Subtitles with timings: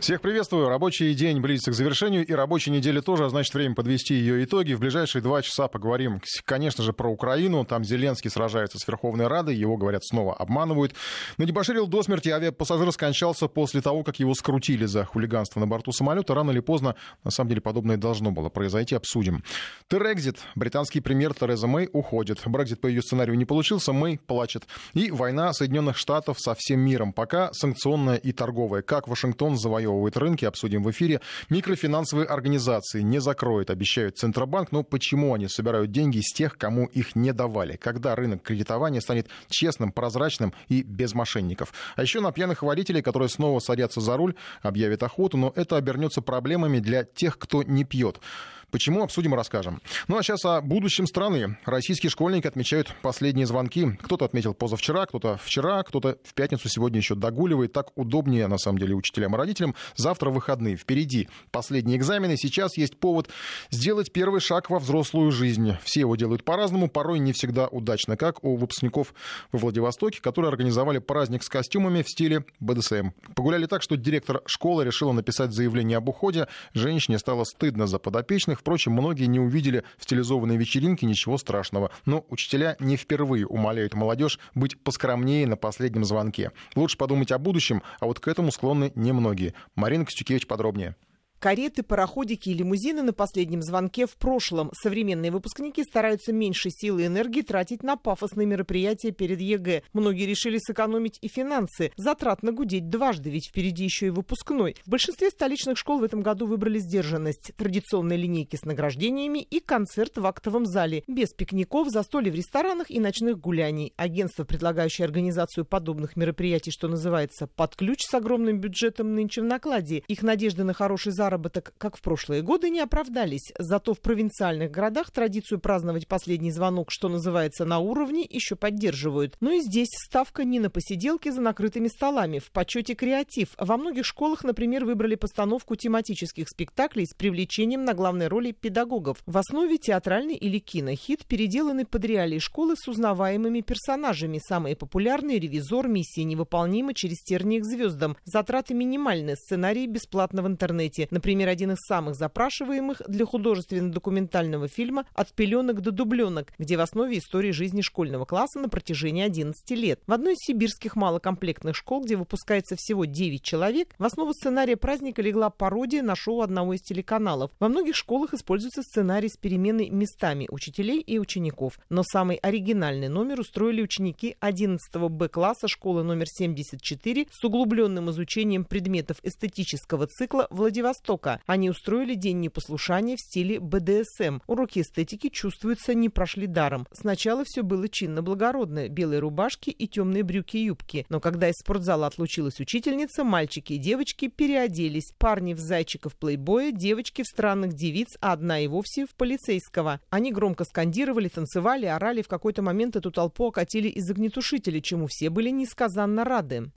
[0.00, 0.66] Всех приветствую.
[0.70, 4.72] Рабочий день близится к завершению, и рабочая неделя тоже, а значит, время подвести ее итоги.
[4.72, 7.66] В ближайшие два часа поговорим, конечно же, про Украину.
[7.66, 10.94] Там Зеленский сражается с Верховной Радой, его, говорят, снова обманывают.
[11.36, 15.92] На Дебаширил до смерти авиапассажир скончался после того, как его скрутили за хулиганство на борту
[15.92, 16.34] самолета.
[16.34, 18.94] Рано или поздно, на самом деле, подобное должно было произойти.
[18.94, 19.44] Обсудим.
[19.88, 20.38] Терекзит.
[20.54, 22.40] Британский премьер Тереза Мэй уходит.
[22.46, 24.64] Брекзит по ее сценарию не получился, Мэй плачет.
[24.94, 27.12] И война Соединенных Штатов со всем миром.
[27.12, 28.80] Пока санкционная и торговая.
[28.80, 31.20] Как Вашингтон завоевал завоевывает рынки, обсудим в эфире.
[31.48, 34.72] Микрофинансовые организации не закроют, обещают Центробанк.
[34.72, 37.76] Но почему они собирают деньги с тех, кому их не давали?
[37.76, 41.72] Когда рынок кредитования станет честным, прозрачным и без мошенников?
[41.96, 46.22] А еще на пьяных водителей, которые снова садятся за руль, объявят охоту, но это обернется
[46.22, 48.20] проблемами для тех, кто не пьет.
[48.70, 49.80] Почему, обсудим и расскажем.
[50.08, 51.58] Ну а сейчас о будущем страны.
[51.64, 53.98] Российские школьники отмечают последние звонки.
[54.02, 57.72] Кто-то отметил позавчера, кто-то вчера, кто-то в пятницу сегодня еще догуливает.
[57.72, 59.74] Так удобнее, на самом деле, учителям и родителям.
[59.96, 60.76] Завтра выходные.
[60.76, 62.36] Впереди последние экзамены.
[62.36, 63.28] Сейчас есть повод
[63.70, 65.76] сделать первый шаг во взрослую жизнь.
[65.84, 69.14] Все его делают по-разному, порой не всегда удачно, как у выпускников
[69.52, 73.10] во Владивостоке, которые организовали праздник с костюмами в стиле БДСМ.
[73.34, 76.48] Погуляли так, что директор школы решила написать заявление об уходе.
[76.74, 78.59] Женщине стало стыдно за подопечных.
[78.60, 81.90] Впрочем, многие не увидели в стилизованной вечеринке ничего страшного.
[82.04, 86.52] Но учителя не впервые умоляют молодежь быть поскромнее на последнем звонке.
[86.74, 89.54] Лучше подумать о будущем, а вот к этому склонны немногие.
[89.76, 90.94] Марина Костюкевич подробнее.
[91.40, 94.70] Кареты, пароходики и лимузины на последнем звонке в прошлом.
[94.74, 99.84] Современные выпускники стараются меньше силы и энергии тратить на пафосные мероприятия перед ЕГЭ.
[99.94, 101.92] Многие решили сэкономить и финансы.
[101.96, 104.76] Затратно гудеть дважды, ведь впереди еще и выпускной.
[104.84, 107.52] В большинстве столичных школ в этом году выбрали сдержанность.
[107.56, 111.04] Традиционные линейки с награждениями и концерт в актовом зале.
[111.06, 113.94] Без пикников, застолья в ресторанах и ночных гуляний.
[113.96, 120.02] Агентство, предлагающее организацию подобных мероприятий, что называется, под ключ с огромным бюджетом нынче в накладе.
[120.06, 123.52] Их надежды на хороший заработок заработок, как в прошлые годы, не оправдались.
[123.58, 129.36] Зато в провинциальных городах традицию праздновать последний звонок, что называется, на уровне, еще поддерживают.
[129.40, 132.40] Но и здесь ставка не на посиделки за накрытыми столами.
[132.40, 133.54] В почете креатив.
[133.58, 139.18] Во многих школах, например, выбрали постановку тематических спектаклей с привлечением на главной роли педагогов.
[139.26, 144.40] В основе театральный или кинохит переделаны под реалии школы с узнаваемыми персонажами.
[144.44, 148.16] Самые популярные– «Ревизор», «Миссия невыполнима», «Через тернии к звездам».
[148.24, 151.06] Затраты минимальные, сценарии бесплатно в интернете.
[151.20, 157.18] Например, один из самых запрашиваемых для художественно-документального фильма «От пеленок до дубленок», где в основе
[157.18, 160.00] истории жизни школьного класса на протяжении 11 лет.
[160.06, 165.20] В одной из сибирских малокомплектных школ, где выпускается всего 9 человек, в основу сценария праздника
[165.20, 167.50] легла пародия на шоу одного из телеканалов.
[167.60, 171.78] Во многих школах используется сценарий с переменной местами учителей и учеников.
[171.90, 179.18] Но самый оригинальный номер устроили ученики 11 Б-класса школы номер 74 с углубленным изучением предметов
[179.22, 181.40] эстетического цикла Владивосток Востока.
[181.46, 184.38] Они устроили день непослушания в стиле БДСМ.
[184.46, 186.86] Уроки эстетики, чувствуется, не прошли даром.
[186.92, 188.88] Сначала все было чинно-благородно.
[188.88, 191.06] Белые рубашки и темные брюки-юбки.
[191.08, 195.12] Но когда из спортзала отлучилась учительница, мальчики и девочки переоделись.
[195.18, 200.00] Парни в зайчиков плейбоя, девочки в странных девиц, а одна и вовсе в полицейского.
[200.10, 202.22] Они громко скандировали, танцевали, орали.
[202.22, 206.70] В какой-то момент эту толпу окатили из огнетушителей, чему все были несказанно рады.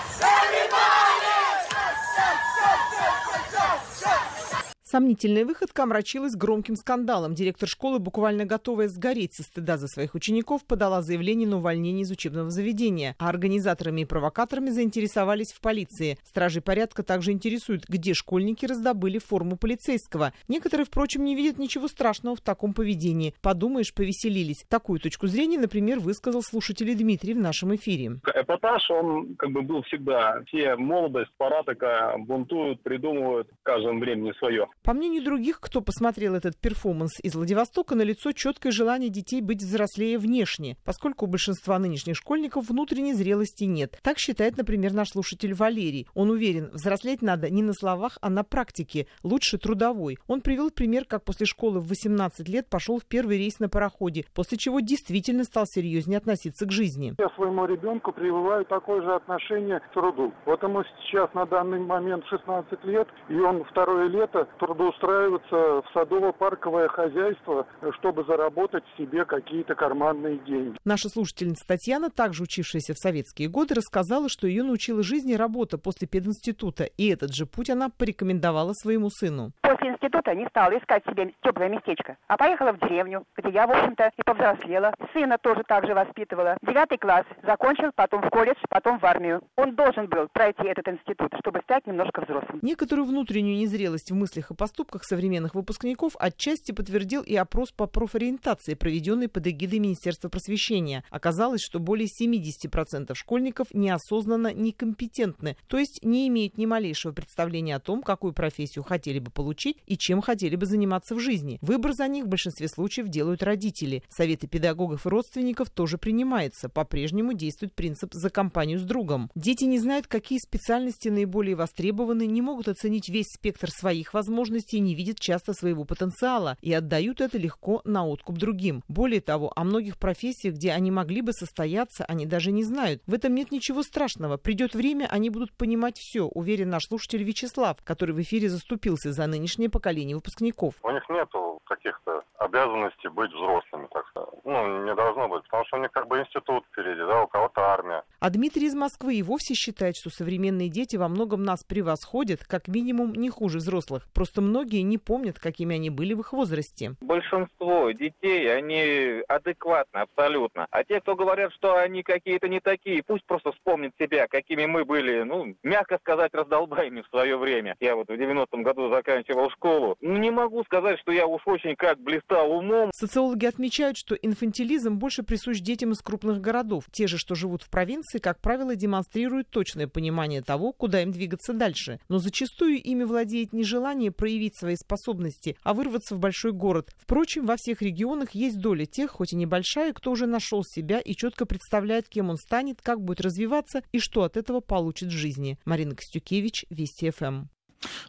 [4.94, 7.34] Сомнительная выходка омрачилась громким скандалом.
[7.34, 12.12] Директор школы, буквально готовая сгореть со стыда за своих учеников, подала заявление на увольнение из
[12.12, 13.16] учебного заведения.
[13.18, 16.20] А организаторами и провокаторами заинтересовались в полиции.
[16.24, 20.32] Стражи порядка также интересуют, где школьники раздобыли форму полицейского.
[20.48, 23.34] Некоторые, впрочем, не видят ничего страшного в таком поведении.
[23.42, 24.64] Подумаешь, повеселились.
[24.70, 28.20] Такую точку зрения, например, высказал слушатель Дмитрий в нашем эфире.
[28.32, 30.44] Эпатаж, он как бы был всегда.
[30.46, 34.68] Все молодость, пора такая, бунтуют, придумывают в каждом времени свое.
[34.84, 40.18] По мнению других, кто посмотрел этот перформанс из Владивостока, налицо четкое желание детей быть взрослее
[40.18, 43.98] внешне, поскольку у большинства нынешних школьников внутренней зрелости нет.
[44.04, 46.10] Так считает, например, наш слушатель Валерий.
[46.16, 50.18] Он уверен, взрослеть надо не на словах, а на практике, лучше трудовой.
[50.28, 54.26] Он привел пример, как после школы в 18 лет пошел в первый рейс на пароходе,
[54.36, 57.16] после чего действительно стал серьезнее относиться к жизни.
[57.20, 60.34] Я своему ребенку прививаю такое же отношение к труду.
[60.46, 65.86] Вот ему сейчас на данный момент 16 лет, и он второе лето труд трудоустраиваться в
[65.94, 67.68] садово-парковое хозяйство,
[68.00, 70.78] чтобы заработать себе какие-то карманные деньги.
[70.84, 76.08] Наша слушательница Татьяна, также учившаяся в советские годы, рассказала, что ее научила жизни работа после
[76.08, 79.52] пединститута, и этот же путь она порекомендовала своему сыну.
[79.62, 83.72] После института не стала искать себе теплое местечко, а поехала в деревню, где я, в
[83.72, 84.94] общем-то, и повзрослела.
[85.14, 86.58] Сына тоже так же воспитывала.
[86.62, 89.42] Девятый класс, закончил, потом в колледж, потом в армию.
[89.56, 92.60] Он должен был пройти этот институт, чтобы стать немножко взрослым.
[92.62, 98.76] Некоторую внутреннюю незрелость в мыслях и поступках современных выпускников отчасти подтвердил и опрос по профориентации,
[98.76, 101.04] проведенный под эгидой Министерства просвещения.
[101.10, 107.82] Оказалось, что более 70% школьников неосознанно некомпетентны, то есть не имеют ни малейшего представления о
[107.82, 111.60] том, какую профессию хотели бы получить и чем хотели бы заниматься в жизни.
[111.62, 114.02] Выбор за них в большинстве случаев делают родители.
[114.08, 116.70] Советы педагогов и родственников тоже принимаются.
[116.70, 119.30] По-прежнему действует принцип «за компанию с другом».
[119.36, 124.96] Дети не знают, какие специальности наиболее востребованы, не могут оценить весь спектр своих возможностей, не
[124.96, 128.84] видят часто своего потенциала и отдают это легко на откуп другим.
[128.88, 133.02] Более того, о многих профессиях, где они могли бы состояться, они даже не знают.
[133.08, 134.38] В этом нет ничего страшного.
[134.38, 139.28] Придет время, они будут понимать все, уверен наш слушатель Вячеслав, который в эфире заступился за
[139.28, 140.76] нынешнее поколение выпускников.
[140.84, 144.30] У них нету каких-то обязанностей быть взрослыми, так сказать.
[144.44, 147.62] Ну, не должно быть, потому что у них как бы институт впереди, да, у кого-то
[147.62, 148.04] армия.
[148.20, 152.68] А Дмитрий из Москвы и вовсе считает, что современные дети во многом нас превосходят, как
[152.68, 154.08] минимум не хуже взрослых.
[154.14, 156.96] Просто многие не помнят, какими они были в их возрасте.
[157.02, 160.68] Большинство детей, они адекватны абсолютно.
[160.70, 164.86] А те, кто говорят, что они какие-то не такие, пусть просто вспомнят себя, какими мы
[164.86, 167.76] были, ну, мягко сказать, раздолбаями в свое время.
[167.80, 169.96] Я вот в 90-м году заканчивал школу.
[170.02, 172.92] Ну, не могу сказать, что я уж очень как блистал умом.
[172.94, 176.86] Социологи отмечают, что инфантилизм больше присущ детям из крупных городов.
[176.92, 181.54] Те же, что живут в провинции, как правило, демонстрируют точное понимание того, куда им двигаться
[181.54, 182.00] дальше.
[182.10, 186.90] Но зачастую ими владеет не желание проявить свои способности, а вырваться в большой город.
[186.98, 191.14] Впрочем, во всех регионах есть доля тех, хоть и небольшая, кто уже нашел себя и
[191.14, 195.60] четко представляет, кем он станет, как будет развиваться и что от этого получит в жизни.
[195.66, 197.53] Марина Костюкевич, Вести ФМ.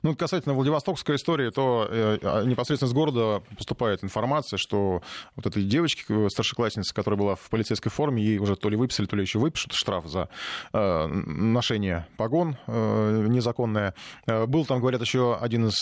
[0.03, 5.03] Ну, касательно Владивостокской истории, то э, а, непосредственно с города поступает информация, что
[5.37, 9.06] вот этой девочке, э, старшекласснице, которая была в полицейской форме, ей уже то ли выписали,
[9.06, 10.29] то ли еще выпишут штраф за
[10.73, 13.94] э, ношение погон незаконное.
[14.26, 15.75] Был там, говорят, еще один из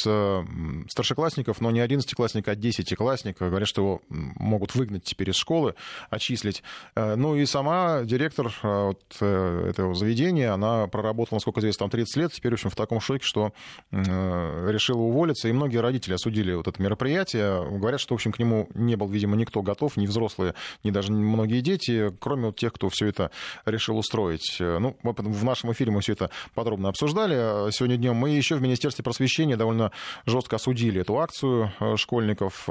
[0.90, 3.38] старшеклассников, но не одиннадцатиклассник, а десятиклассник.
[3.38, 5.74] Говорят, что его могут выгнать теперь из школы,
[6.10, 6.62] отчислить.
[6.94, 12.52] Ну и сама директор вот, этого заведения, она проработала, насколько известно, там 30 лет, теперь,
[12.52, 13.52] в общем, в таком шоке, что
[13.90, 17.79] решила уволиться, и многие родители осудили вот это мероприятие.
[17.79, 21.12] Говорят, что, в общем, к нему не был, видимо, никто готов, ни взрослые, ни даже
[21.12, 23.31] многие дети, кроме вот тех, кто все это
[23.67, 24.56] решил устроить.
[24.61, 27.70] Э, ну, в нашем эфире мы все это подробно обсуждали.
[27.70, 29.93] Сегодня днем мы еще в Министерстве просвещения довольно
[30.26, 32.69] жестко осудили эту акцию э, школьников,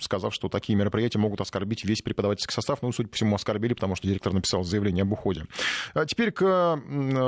[0.00, 2.82] сказав, что такие мероприятия могут оскорбить весь преподавательский состав.
[2.82, 5.46] Ну, судя по всему, оскорбили, потому что директор написал заявление об уходе.
[5.94, 6.80] А теперь к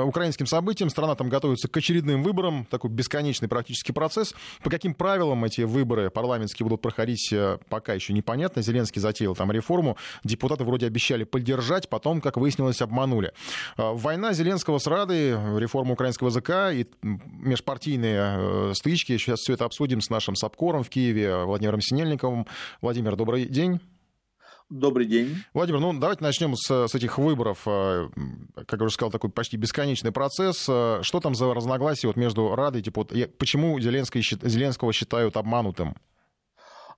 [0.05, 0.89] украинским событиям.
[0.89, 2.65] Страна там готовится к очередным выборам.
[2.65, 4.33] Такой бесконечный практически процесс.
[4.63, 8.61] По каким правилам эти выборы парламентские будут проходить, э, пока еще непонятно.
[8.61, 9.97] Зеленский затеял там реформу.
[10.23, 13.31] Депутаты вроде обещали поддержать, потом, как выяснилось, обманули.
[13.77, 19.17] Э, война Зеленского с Радой, реформа украинского языка и межпартийные э, стычки.
[19.17, 22.47] Сейчас все это обсудим с нашим САПКОРом в Киеве, Владимиром Синельниковым.
[22.81, 23.79] Владимир, добрый день.
[24.69, 25.37] Добрый день.
[25.53, 27.61] Владимир, ну давайте начнем с, с этих выборов.
[27.65, 28.09] Э,
[28.67, 30.65] как я уже сказал, такой почти бесконечный процесс.
[30.67, 35.95] Э, что там за разногласия вот между Радой, типа, вот, почему Зеленского считают обманутым?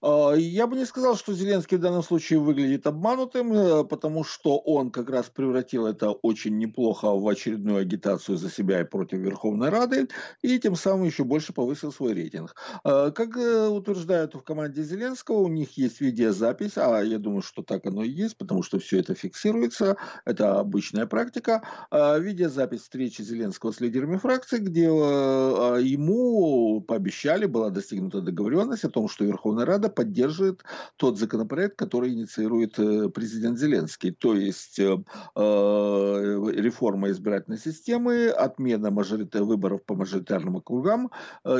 [0.01, 4.57] А, я бы не сказал, что Зеленский в данном случае выглядит обманутым, э, потому что
[4.57, 9.69] он как раз превратил это очень неплохо в очередную агитацию за себя и против Верховной
[9.69, 10.07] Рады,
[10.41, 12.55] и тем самым еще больше повысил свой рейтинг.
[12.83, 17.61] А, как э, утверждают в команде Зеленского, у них есть видеозапись, а я думаю, что
[17.61, 21.61] так оно и есть, потому что все это фиксируется, это обычная практика.
[21.91, 28.89] А, видеозапись встречи Зеленского с лидерами фракции, где э, ему пообещали, была достигнута договоренность о
[28.89, 30.63] том, что Верховная Рада поддерживает
[30.97, 34.97] тот законопроект, который инициирует э, президент Зеленский, то есть э,
[35.35, 39.35] э, реформа избирательной системы, отмена мажорит...
[39.35, 41.11] выборов по мажоритарным округам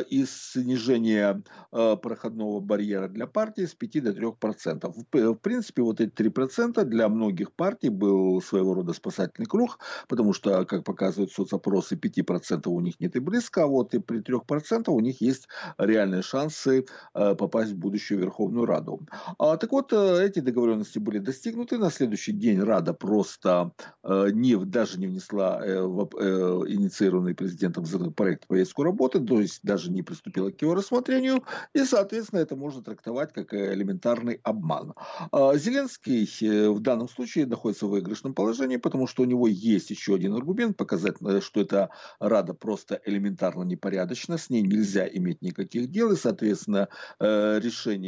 [0.09, 4.95] и снижение проходного барьера для партии с 5 до 3 процентов.
[5.11, 10.33] В принципе, вот эти 3 процента для многих партий был своего рода спасательный круг, потому
[10.33, 14.19] что, как показывают соцопросы, 5 процентов у них нет и близко, а вот и при
[14.19, 18.99] 3 процентах у них есть реальные шансы попасть в будущую Верховную Раду.
[19.37, 21.77] А, так вот, э, эти договоренности были достигнуты.
[21.77, 23.71] На следующий день Рада просто
[24.03, 26.25] э, не, даже не внесла э, в э,
[26.67, 31.43] инициированный президентом проект повестку работы, то есть даже не приступила к его рассмотрению.
[31.73, 34.93] И, соответственно, это можно трактовать как элементарный обман.
[35.31, 36.27] А, Зеленский
[36.69, 40.77] в данном случае находится в выигрышном положении, потому что у него есть еще один аргумент,
[40.77, 46.89] показать, что эта Рада просто элементарно непорядочна, с ней нельзя иметь никаких дел, и, соответственно,
[47.19, 47.59] э,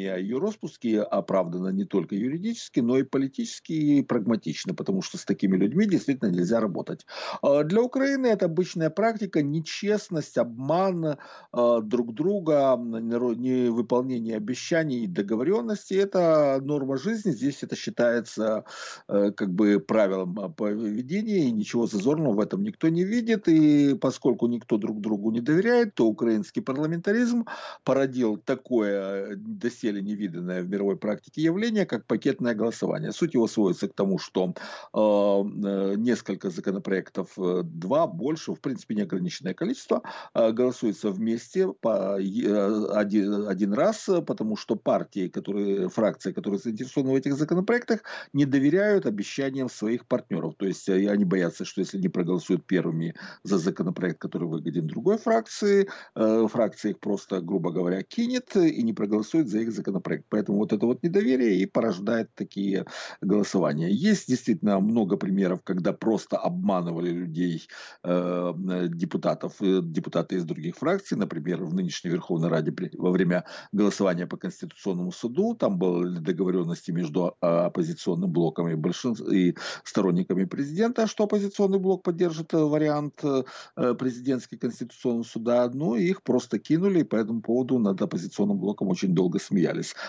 [0.02, 5.18] решение о ее распуске оправдано не только юридически, но и политически и прагматично, потому что
[5.18, 7.06] с такими людьми действительно нельзя работать.
[7.42, 11.18] А для Украины это обычная практика, нечестность, обман
[11.54, 18.64] друг друга, невыполнение обещаний и договоренностей– это норма жизни, здесь это считается
[19.08, 23.96] э, как бы правилом а, поведения, и ничего зазорного в этом никто не видит, и
[23.96, 27.46] поскольку никто друг другу не доверяет, то украинский парламентаризм
[27.84, 33.12] породил такое доселе невиданное в мировой практике явление, как пакетное голосование.
[33.12, 34.54] Суть его сводится к тому, что
[34.94, 40.02] э, э несколько законопроектов, э, два, больше, в принципе, неограниченное количество,
[40.34, 47.14] э, голосуется вместе по, э, один, один раз, потому что партии, которые, фракции, которые заинтересованы
[47.14, 48.02] в этих законопроектах,
[48.34, 50.56] не доверяют обещаниям своих партнеров.
[50.58, 55.18] То есть э, они боятся, что если не проголосуют первыми за законопроект, который выгоден другой
[55.18, 60.26] фракции, э, фракция их просто, грубо говоря, кинет и не проголосует за их законопроект.
[60.30, 62.86] Поэтому вот это вот недоверие и порождает такие
[63.22, 63.90] голосования.
[63.90, 67.68] Есть действительно много примеров, когда просто обманывали людей,
[68.04, 68.54] э,
[68.90, 71.18] депутатов, депутаты из других фракций.
[71.18, 77.36] Например, в нынешней Верховной Раде во время голосования по Конституционному суду там были договоренности между
[77.42, 79.28] а, оппозиционным блоком и, большинств...
[79.32, 86.24] и сторонниками президента, что оппозиционный блок поддержит э, вариант э, президентский Конституционного суда, но их
[86.24, 89.61] просто кинули, и по этому поводу над оппозиционным блоком очень долго смеялись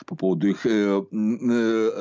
[0.06, 1.02] по поводу их э,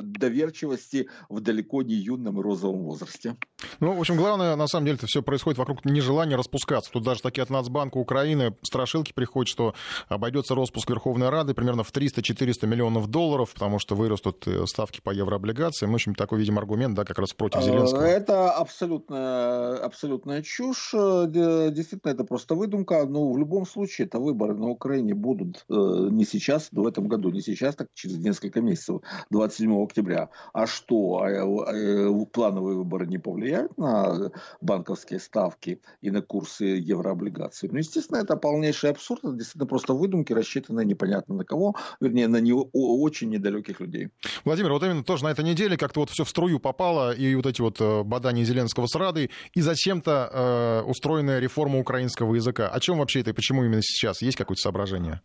[0.01, 3.35] доверчивости в далеко не юном и розовом возрасте.
[3.79, 6.91] Ну, в общем, главное, на самом деле, это все происходит вокруг нежелания распускаться.
[6.91, 9.73] Тут даже такие от Нацбанка Украины страшилки приходят, что
[10.07, 15.91] обойдется распуск Верховной Рады примерно в 300-400 миллионов долларов, потому что вырастут ставки по еврооблигациям.
[15.91, 18.01] В общем, такой, видимо, аргумент, да, как раз против а, Зеленского.
[18.01, 20.91] Это абсолютно, абсолютная чушь.
[20.91, 23.05] Действительно, это просто выдумка.
[23.05, 27.29] Но в любом случае, это выборы на Украине будут э, не сейчас, в этом году,
[27.29, 30.29] не сейчас, так через несколько месяцев, 27 октября.
[30.53, 34.31] А что, а, э, плановые выборы не повлияют на
[34.61, 37.69] банковские ставки и на курсы еврооблигаций?
[37.69, 39.23] Ну, естественно, это полнейший абсурд.
[39.23, 44.09] Это действительно просто выдумки, рассчитанные непонятно на кого, вернее, на не, очень недалеких людей.
[44.45, 47.45] Владимир, вот именно тоже на этой неделе как-то вот все в струю попало, и вот
[47.45, 52.67] эти вот э, бадания Зеленского с Радой, и зачем-то э, устроенная реформа украинского языка.
[52.67, 54.21] О чем вообще это и почему именно сейчас?
[54.21, 55.21] Есть какое-то соображение?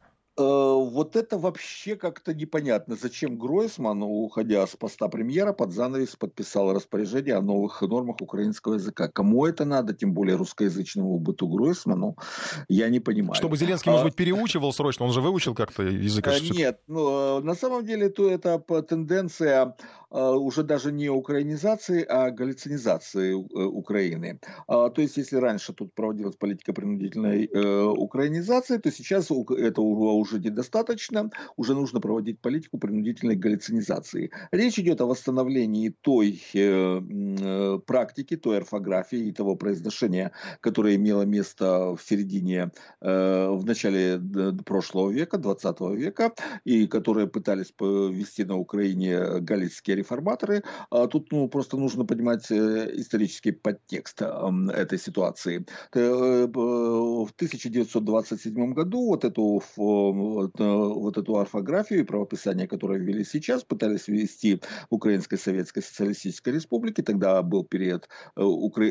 [0.96, 2.96] Э, вот это вообще как-то непонятно.
[2.96, 9.08] Зачем Гройсман, уходя с поста премьера, под занавес подписал распоряжение о новых нормах украинского языка?
[9.08, 12.16] Кому это надо, тем более русскоязычному быту Гройсману,
[12.68, 13.34] я не понимаю.
[13.34, 16.26] Чтобы Зеленский, может а быть, переучивал срочно, он же выучил как-то язык?
[16.26, 19.76] Э, нет, ну, на самом деле то это тенденция
[20.10, 24.40] уже даже не украинизации, а галлюцинизации э, Украины.
[24.68, 30.38] А, то есть, если раньше тут проводилась политика принудительной э, украинизации, то сейчас этого уже
[30.38, 34.30] недостаточно, уже нужно проводить политику принудительной галлюцинизации.
[34.52, 41.96] Речь идет о восстановлении той э, практики, той орфографии и того произношения, которое имело место
[41.96, 42.70] в середине,
[43.00, 44.20] в начале
[44.64, 46.32] прошлого века, 20 века,
[46.64, 50.62] и которые пытались ввести на Украине галицкие реформаторы.
[50.90, 55.66] А тут ну, просто нужно понимать э, исторический подтекст этой ситуации.
[55.94, 63.24] Э, в 1927 году вот эту, вот, э, вот эту орфографию и правописание, которое ввели
[63.24, 64.60] сейчас, пытались ввести
[64.90, 67.02] в Украинской Советской Социалистической Республике.
[67.02, 68.08] Тогда был период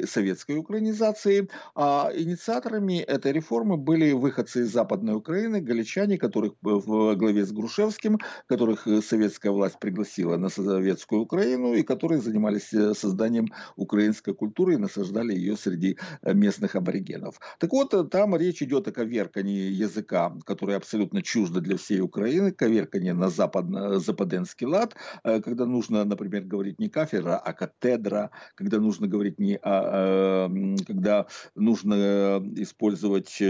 [0.05, 1.47] советской украинизации.
[1.75, 8.19] А инициаторами этой реформы были выходцы из Западной Украины, галичане, которых в главе с Грушевским,
[8.47, 10.49] которых советская власть пригласила на
[10.95, 16.75] советскую Украину и которые занимались э, созданием украинской культуры и насаждали ее среди э, местных
[16.75, 17.39] аборигенов.
[17.59, 22.51] Так вот, э, там речь идет о коверкании языка, который абсолютно чуждо для всей Украины,
[22.51, 23.65] коверкании на запад,
[24.01, 30.49] западенский лад, когда нужно, например, говорить не кафедра, а катедра, когда нужно говорить не а,
[30.87, 31.25] когда
[31.55, 33.41] нужно использовать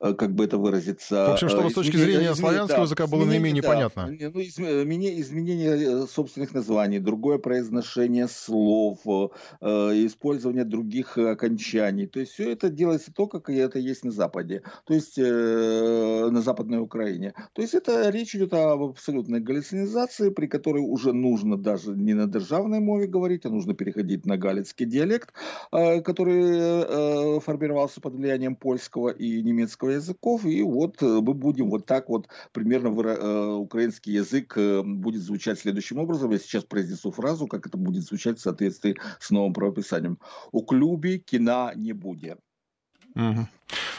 [0.00, 1.28] как бы это выразиться.
[1.28, 4.06] В общем, чтобы с точки зрения славянского да, языка было наименее да, понятно.
[4.06, 8.98] Ну, изменение, изменение собственных названий, другое произношение слов,
[9.62, 12.06] использование других окончаний.
[12.06, 16.80] То есть все это делается то, как это есть на Западе, то есть на Западной
[16.80, 17.32] Украине.
[17.52, 22.26] То есть это речь идет об абсолютной галлицинизации, при которой уже нужно даже не на
[22.26, 25.32] державной мове говорить, а нужно переходить на галицкий диалект,
[25.70, 30.44] который формировался под влиянием польского и немецкого языков.
[30.44, 32.90] И вот мы будем вот так вот примерно
[33.58, 36.30] украинский язык будет звучать следующим образом.
[36.30, 40.18] Я сейчас произнесу фразу, как это будет звучать в соответствии с новым правописанием.
[40.52, 42.38] У клюби кина не будет.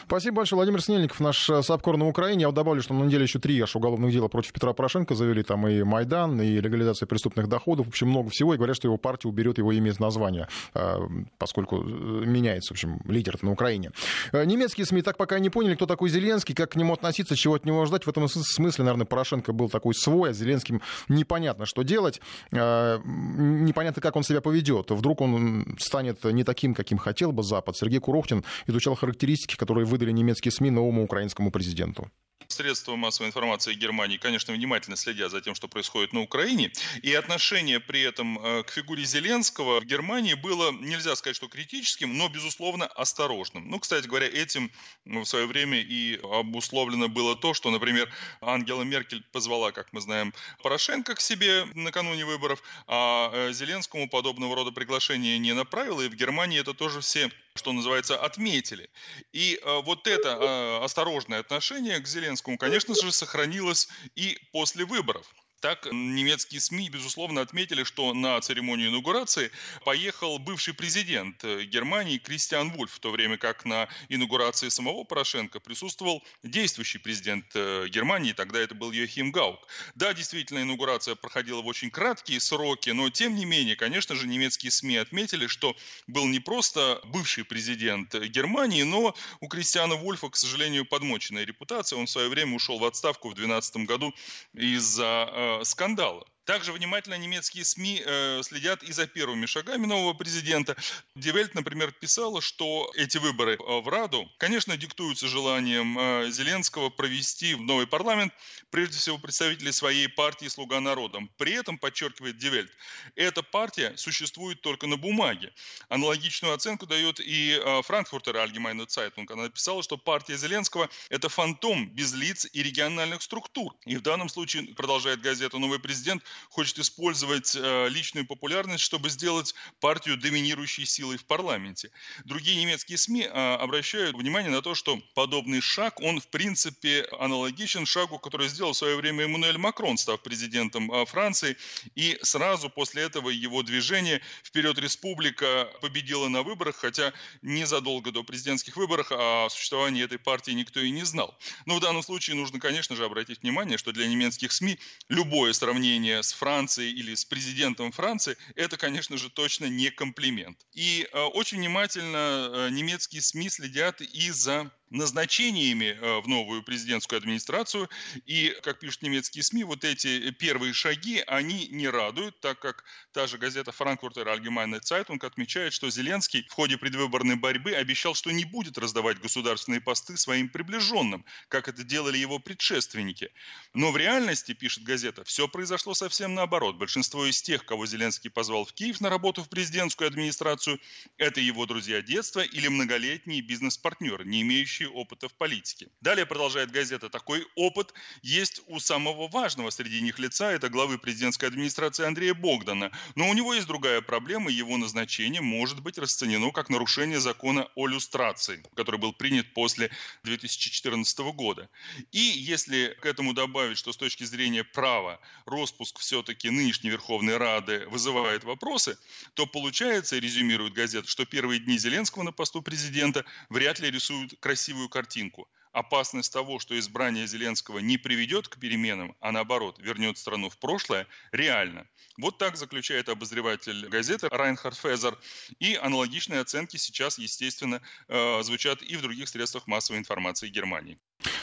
[0.06, 0.58] Спасибо большое.
[0.58, 2.42] Владимир Снельников, наш э, САПКОР на Украине.
[2.42, 5.42] Я вот добавлю, что на неделе еще три аж уголовных дела против Петра Порошенко завели.
[5.42, 7.86] Там и Майдан, и легализация преступных доходов.
[7.86, 8.54] В общем, много всего.
[8.54, 10.98] И говорят, что его партия уберет его имя из названия, э,
[11.38, 13.90] поскольку э, меняется, в общем, лидер на Украине.
[14.32, 17.64] Немецкие СМИ так пока не поняли, кто такой Зеленский, как к нему относиться, чего от
[17.64, 18.04] него ждать.
[18.04, 22.20] В этом смысле, наверное, Порошенко был такой свой, а Зеленским непонятно, что делать.
[22.52, 24.90] Непонятно, как он себя поведет.
[24.90, 27.76] Вдруг он станет не таким, каким хотел бы Запад.
[27.76, 32.10] Сергей Курохтин изучал характеристики, которые выдали немецкие СМИ новому украинскому президенту.
[32.48, 36.70] Средства массовой информации Германии, конечно, внимательно следят за тем, что происходит на Украине.
[37.02, 42.16] И отношение при этом э, к фигуре Зеленского в Германии было, нельзя сказать, что критическим,
[42.16, 43.68] но, безусловно, осторожным.
[43.68, 44.70] Ну, кстати говоря, этим
[45.04, 48.08] в свое время и обусловлено было то, что, например,
[48.40, 50.32] Ангела Меркель позвала, как мы знаем,
[50.62, 56.14] Порошенко к себе накануне выборов, а э, Зеленскому подобного рода приглашения не направила, и в
[56.14, 58.88] Германии это тоже все что называется, отметили.
[59.32, 65.26] И э, вот это э, осторожное отношение к Зеленскому, конечно же, сохранилось и после выборов.
[65.60, 69.50] Так, немецкие СМИ, безусловно, отметили, что на церемонию инаугурации
[69.86, 75.58] поехал бывший президент э, Германии Кристиан Вульф, в то время как на инаугурации самого Порошенко
[75.60, 79.66] присутствовал действующий президент э, Германии, тогда это был Йохим Гаук.
[79.94, 84.70] Да, действительно, инаугурация проходила в очень краткие сроки, но тем не менее, конечно же, немецкие
[84.70, 85.74] СМИ отметили, что
[86.06, 91.98] был не просто бывший президент Германии, но у Кристиана Вульфа, к сожалению, подмоченная репутация.
[91.98, 94.14] Он в свое время ушел в отставку в 2012 году
[94.52, 96.24] из-за э, скандала.
[96.46, 100.76] Также внимательно немецкие СМИ э, следят и за первыми шагами нового президента.
[101.16, 106.88] Die Welt, например, писала, что эти выборы э, в Раду, конечно, диктуются желанием э, Зеленского
[106.88, 108.32] провести в новый парламент,
[108.70, 111.28] прежде всего, представителей своей партии «Слуга народа».
[111.36, 112.70] При этом, подчеркивает Die Welt,
[113.16, 115.52] эта партия существует только на бумаге.
[115.88, 119.26] Аналогичную оценку дает и э, Франкфуртер Allgemeine Zeitung.
[119.32, 123.74] Она написала, что партия Зеленского– это фантом без лиц и региональных структур.
[123.84, 129.54] И в данном случае, продолжает газета «Новый президент», хочет использовать э, личную популярность, чтобы сделать
[129.80, 131.90] партию доминирующей силой в парламенте.
[132.24, 137.86] Другие немецкие СМИ э, обращают внимание на то, что подобный шаг, он в принципе аналогичен
[137.86, 141.56] шагу, который сделал в свое время Эммануэль Макрон, став президентом э, Франции,
[141.94, 148.76] и сразу после этого его движение «Вперед, республика» победила на выборах, хотя незадолго до президентских
[148.76, 151.36] выборов о существовании этой партии никто и не знал.
[151.66, 156.22] Но в данном случае нужно, конечно же, обратить внимание, что для немецких СМИ любое сравнение
[156.26, 160.58] с Францией или с президентом Франции, это, конечно же, точно не комплимент.
[160.72, 167.18] И э, очень внимательно э, немецкие СМИ следят и за назначениями э, в новую президентскую
[167.18, 167.88] администрацию.
[168.24, 173.26] И, как пишут немецкие СМИ, вот эти первые шаги, они не радуют, так как та
[173.26, 178.44] же газета Frankfurter Allgemeine Zeitung отмечает, что Зеленский в ходе предвыборной борьбы обещал, что не
[178.44, 183.30] будет раздавать государственные посты своим приближенным, как это делали его предшественники.
[183.74, 186.76] Но в реальности, пишет газета, все произошло совсем наоборот.
[186.76, 190.80] Большинство из тех, кого Зеленский позвал в Киев на работу в президентскую администрацию,
[191.18, 195.88] это его друзья детства или многолетние бизнес-партнеры, не имеющие имеющие опыта в политике.
[196.00, 197.08] Далее продолжает газета.
[197.08, 202.90] Такой опыт есть у самого важного среди них лица, это главы президентской администрации Андрея Богдана.
[203.14, 207.86] Но у него есть другая проблема, его назначение может быть расценено как нарушение закона о
[207.86, 209.90] люстрации, который был принят после
[210.24, 211.68] 2014 года.
[212.12, 217.86] И если к этому добавить, что с точки зрения права распуск все-таки нынешней Верховной Рады
[217.88, 218.98] вызывает вопросы,
[219.34, 224.65] то получается, резюмирует газета, что первые дни Зеленского на посту президента вряд ли рисуют красивые
[224.66, 225.46] красивую картинку.
[225.76, 231.06] Опасность того, что избрание Зеленского не приведет к переменам, а наоборот вернет страну в прошлое,
[231.32, 231.86] реально.
[232.16, 235.18] Вот так заключает обозреватель газеты Райнхард Фезер.
[235.58, 240.98] И аналогичные оценки сейчас, естественно, э, звучат и в других средствах массовой информации Германии.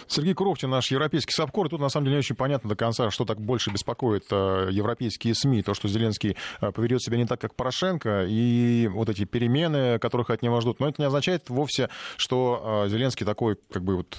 [0.07, 1.69] Сергей Куровтин, наш европейский САПКОР.
[1.69, 5.35] Тут, на самом деле, не очень понятно до конца, что так больше беспокоит э, европейские
[5.35, 5.61] СМИ.
[5.61, 10.31] То, что Зеленский э, поведет себя не так, как Порошенко, и вот эти перемены, которых
[10.31, 10.79] от него ждут.
[10.79, 14.15] Но это не означает вовсе, что Зеленский такой, как бы вот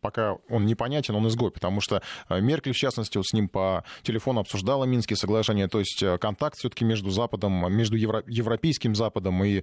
[0.00, 3.84] пока он непонятен, он изгой, потому что э, Меркель, в частности, вот с ним по
[4.02, 9.62] телефону обсуждала Минские соглашения, то есть контакт все-таки между Западом, между евро, европейским Западом и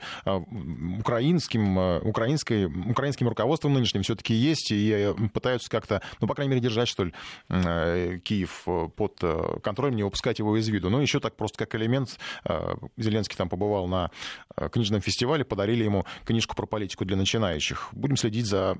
[1.00, 1.78] украинским,
[2.08, 7.06] украинской, украинским руководством нынешним все-таки есть, и пытаются как-то, ну, по крайней мере, держать, что
[7.06, 7.14] ли,
[7.50, 9.20] Киев под
[9.64, 10.90] контролем, не выпускать его из виду.
[10.90, 12.18] Ну, еще так просто как элемент,
[12.98, 14.12] Зеленский там побывал на
[14.72, 17.90] книжном фестивале, подарили ему книжку про политику для начинающих.
[17.92, 18.76] Будем следить за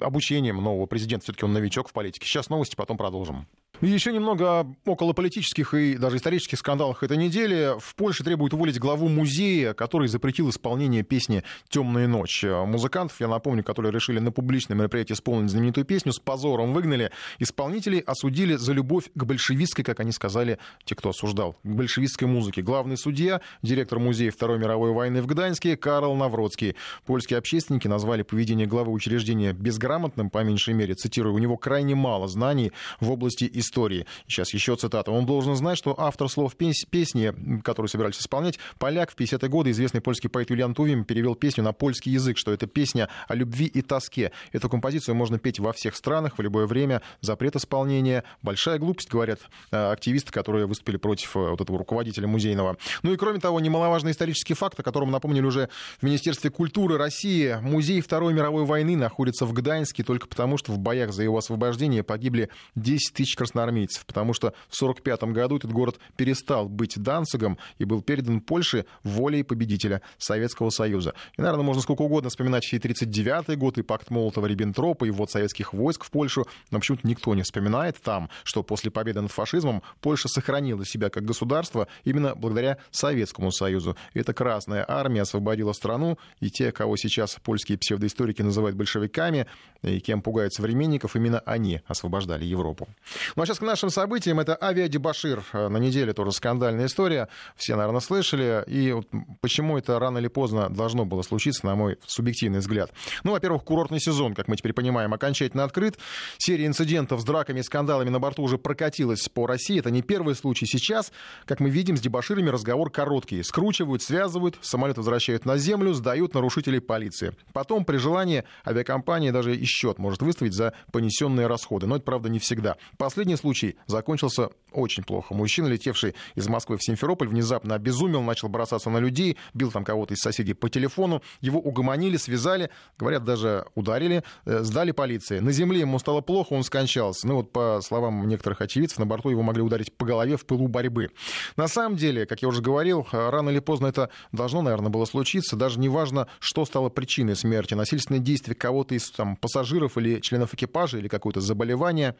[0.00, 1.24] обучением нового президента.
[1.24, 2.26] Все-таки он новичок в политике.
[2.26, 3.46] Сейчас новости, потом продолжим.
[3.80, 7.72] Еще немного о околополитических и даже исторических скандалах этой недели.
[7.80, 12.44] В Польше требуют уволить главу музея, который запретил исполнение песни «Темная ночь».
[12.44, 17.10] Музыкантов, я напомню, которые решили на публичном мероприятии исполнить знаменитую песню, с позором выгнали.
[17.40, 22.62] Исполнителей осудили за любовь к большевистской, как они сказали, те, кто осуждал, к большевистской музыке.
[22.62, 26.76] Главный судья, директор музея Второй мировой войны в Гданьске Карл Навродский.
[27.04, 32.28] Польские общественники назвали поведение главы учреждения безграмотным, по меньшей мере, цитирую, у него крайне мало
[32.28, 34.06] знаний в области истории истории.
[34.28, 35.10] Сейчас еще цитата.
[35.10, 40.00] Он должен знать, что автор слов песни, которую собирались исполнять, поляк в 50-е годы, известный
[40.00, 43.82] польский поэт Юлиан Тувим, перевел песню на польский язык, что это песня о любви и
[43.82, 44.32] тоске.
[44.52, 47.02] Эту композицию можно петь во всех странах, в любое время.
[47.20, 48.24] Запрет исполнения.
[48.42, 52.76] Большая глупость, говорят э, активисты, которые выступили против э, вот этого руководителя музейного.
[53.02, 57.58] Ну и кроме того, немаловажный исторический факт, о котором напомнили уже в Министерстве культуры России.
[57.62, 62.02] Музей Второй мировой войны находится в Гданьске только потому, что в боях за его освобождение
[62.02, 67.84] погибли 10 тысяч красноармейцев потому что в 1945 году этот город перестал быть Данцигом и
[67.84, 71.14] был передан Польше волей победителя Советского Союза.
[71.38, 75.72] И, наверное, можно сколько угодно вспоминать и 1939 год, и пакт Молотова-Риббентропа, и ввод советских
[75.72, 80.28] войск в Польшу, но почему-то никто не вспоминает там, что после победы над фашизмом Польша
[80.28, 83.96] сохранила себя как государство именно благодаря Советскому Союзу.
[84.14, 89.46] Эта Красная Армия освободила страну, и те, кого сейчас польские псевдоисторики называют большевиками,
[89.82, 92.88] и кем пугают современников, именно они освобождали Европу.
[93.36, 94.40] Ну а сейчас к нашим событиям.
[94.40, 95.44] Это авиадебашир.
[95.52, 97.28] Э, на неделе тоже скандальная история.
[97.56, 98.64] Все, наверное, слышали.
[98.66, 99.06] И вот
[99.40, 102.92] почему это рано или поздно должно было случиться, на мой субъективный взгляд.
[103.24, 105.98] Ну, во-первых, курортный сезон, как мы теперь понимаем, окончательно открыт.
[106.38, 109.78] Серия инцидентов с драками и скандалами на борту уже прокатилась по России.
[109.78, 110.66] Это не первый случай.
[110.66, 111.12] Сейчас,
[111.46, 113.42] как мы видим, с дебаширами разговор короткий.
[113.42, 117.34] Скручивают, связывают, самолет возвращают на землю, сдают нарушителей полиции.
[117.52, 121.86] Потом, при желании, авиакомпания даже и счет может выставить за понесенные расходы.
[121.86, 122.76] Но это, правда, не всегда.
[122.98, 125.34] Последний случай закончился очень плохо.
[125.34, 130.14] Мужчина, летевший из Москвы в Симферополь, внезапно обезумел, начал бросаться на людей, бил там кого-то
[130.14, 131.22] из соседей по телефону.
[131.40, 135.38] Его угомонили, связали, говорят, даже ударили, э, сдали полиции.
[135.38, 137.26] На земле ему стало плохо, он скончался.
[137.26, 140.68] Ну вот, по словам некоторых очевидцев, на борту его могли ударить по голове в пылу
[140.68, 141.10] борьбы.
[141.56, 145.56] На самом деле, как я уже говорил, рано или поздно это должно, наверное, было случиться.
[145.56, 147.74] Даже не важно, что стало причиной смерти.
[147.74, 152.16] Насильственные действия кого-то из там, пассажиров или членов экипажа или какое-то заболевание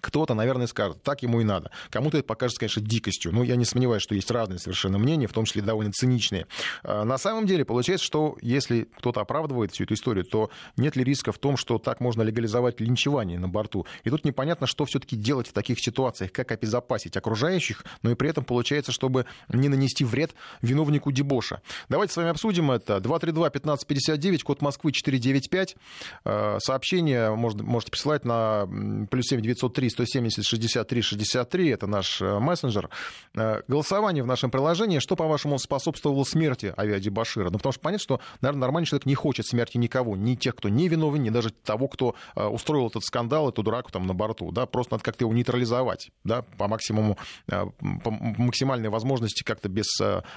[0.00, 1.70] кто-то, наверное, скажет, так ему и надо.
[1.90, 3.32] Кому-то это покажется, конечно, дикостью.
[3.32, 6.46] Но я не сомневаюсь, что есть разные совершенно мнения, в том числе довольно циничные.
[6.82, 11.04] А, на самом деле, получается, что если кто-то оправдывает всю эту историю, то нет ли
[11.04, 13.86] риска в том, что так можно легализовать линчевание на борту?
[14.04, 18.30] И тут непонятно, что все-таки делать в таких ситуациях, как обезопасить окружающих, но и при
[18.30, 21.60] этом получается, чтобы не нанести вред виновнику дебоша.
[21.88, 22.98] Давайте с вами обсудим это.
[22.98, 25.76] 232-1559, код Москвы 495.
[26.24, 28.68] А, сообщение можете присылать на
[29.10, 32.90] плюс 7 903 170 63 63, это наш э, мессенджер.
[33.34, 37.50] Э, голосование в нашем приложении, что, по-вашему, способствовало смерти Авиади Башира?
[37.50, 40.68] Ну, потому что понятно, что, наверное, нормальный человек не хочет смерти никого, ни тех, кто
[40.68, 44.52] не виновен, ни даже того, кто э, устроил этот скандал, эту драку там на борту,
[44.52, 49.86] да, просто надо как-то его нейтрализовать, да, по максимуму, по максимальной возможности как-то без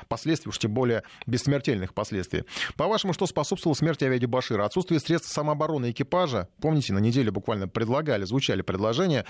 [0.07, 2.43] последствий, уж тем более без смертельных последствий.
[2.75, 4.65] По-вашему, что способствовало смерти Авиади Башира?
[4.65, 9.25] Отсутствие средств самообороны экипажа, помните, на неделе буквально предлагали, звучали предложения,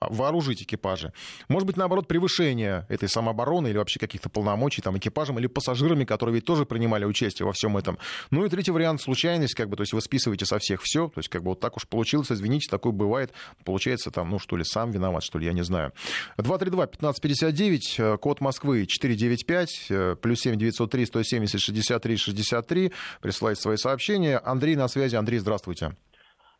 [0.00, 1.12] вооружить экипажи.
[1.48, 6.36] Может быть, наоборот, превышение этой самообороны или вообще каких-то полномочий там, экипажем или пассажирами, которые
[6.36, 7.98] ведь тоже принимали участие во всем этом.
[8.30, 11.18] Ну и третий вариант— случайность, как бы, то есть вы списываете со всех все, то
[11.18, 13.32] есть как бы вот так уж получилось, извините, такое бывает.
[13.64, 15.92] Получается там, ну что ли, сам виноват, что ли, я не знаю.
[16.38, 22.92] 232-1559, э, код Москвы 495, э, плюс 7 903 170 63 63.
[23.20, 24.38] Присылайте свои сообщения.
[24.38, 25.16] Андрей на связи.
[25.16, 25.94] Андрей, здравствуйте.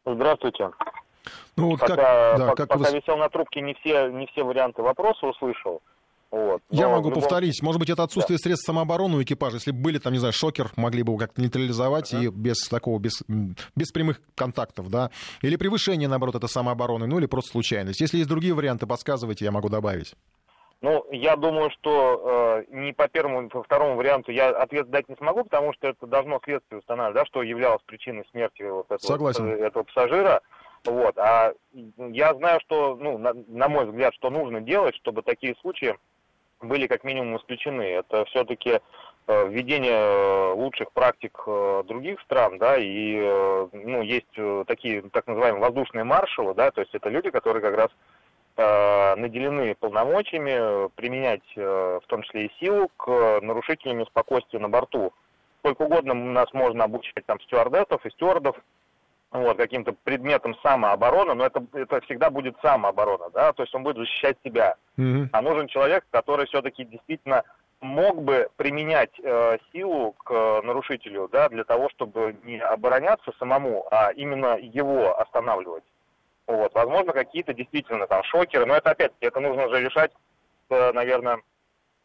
[0.04, 0.70] Здравствуйте.
[1.56, 2.96] Ну, вот пока, как, да, пока, как пока вы...
[2.98, 5.82] висел на трубке, не все, не все варианты вопроса услышал.
[6.30, 6.62] Вот.
[6.70, 7.22] Я могу любом...
[7.22, 7.60] повторить.
[7.60, 8.42] Может быть, это отсутствие да.
[8.42, 9.56] средств самообороны у экипажа.
[9.56, 12.26] Если бы были там, не знаю, шокер, могли бы его как-то нейтрализовать uh-huh.
[12.26, 13.22] и без такого, без,
[13.74, 15.10] без прямых контактов, да.
[15.42, 18.00] Или превышение, наоборот, это самообороны, ну или просто случайность.
[18.00, 20.14] Если есть другие варианты, подсказывайте, я могу добавить.
[20.82, 25.08] Ну, я думаю, что э, ни по первому, ни по второму варианту я ответ дать
[25.10, 28.98] не смогу, потому что это должно следствие устанавливать, да, что являлось причиной смерти вот этого,
[28.98, 29.46] Согласен.
[29.46, 30.40] этого пассажира.
[30.84, 31.18] Вот.
[31.18, 35.96] А я знаю, что, ну, на, на мой взгляд, что нужно делать, чтобы такие случаи
[36.60, 37.82] были как минимум исключены.
[37.82, 38.80] Это все-таки
[39.26, 43.16] э, введение э, лучших практик э, других стран, да, и,
[43.72, 47.88] ну, есть такие так называемые воздушные маршалы, да, то есть это люди, которые как раз
[48.56, 55.14] наделены полномочиями применять в том числе и силу к нарушителям спокойствия на борту.
[55.60, 58.56] Сколько угодно нас можно обучать там стюардессов и стюардов,
[59.32, 63.98] вот, каким-то предметом самообороны, но это, это всегда будет самооборона, да, то есть он будет
[63.98, 64.74] защищать себя.
[64.98, 65.28] Mm-hmm.
[65.32, 67.44] А нужен человек, который все-таки действительно
[67.80, 73.86] мог бы применять э, силу к э, нарушителю, да, для того, чтобы не обороняться самому,
[73.90, 75.84] а именно его останавливать.
[76.46, 80.10] Вот, возможно, какие-то действительно там шокеры, но это опять-таки, это нужно уже решать,
[80.68, 81.36] э, наверное,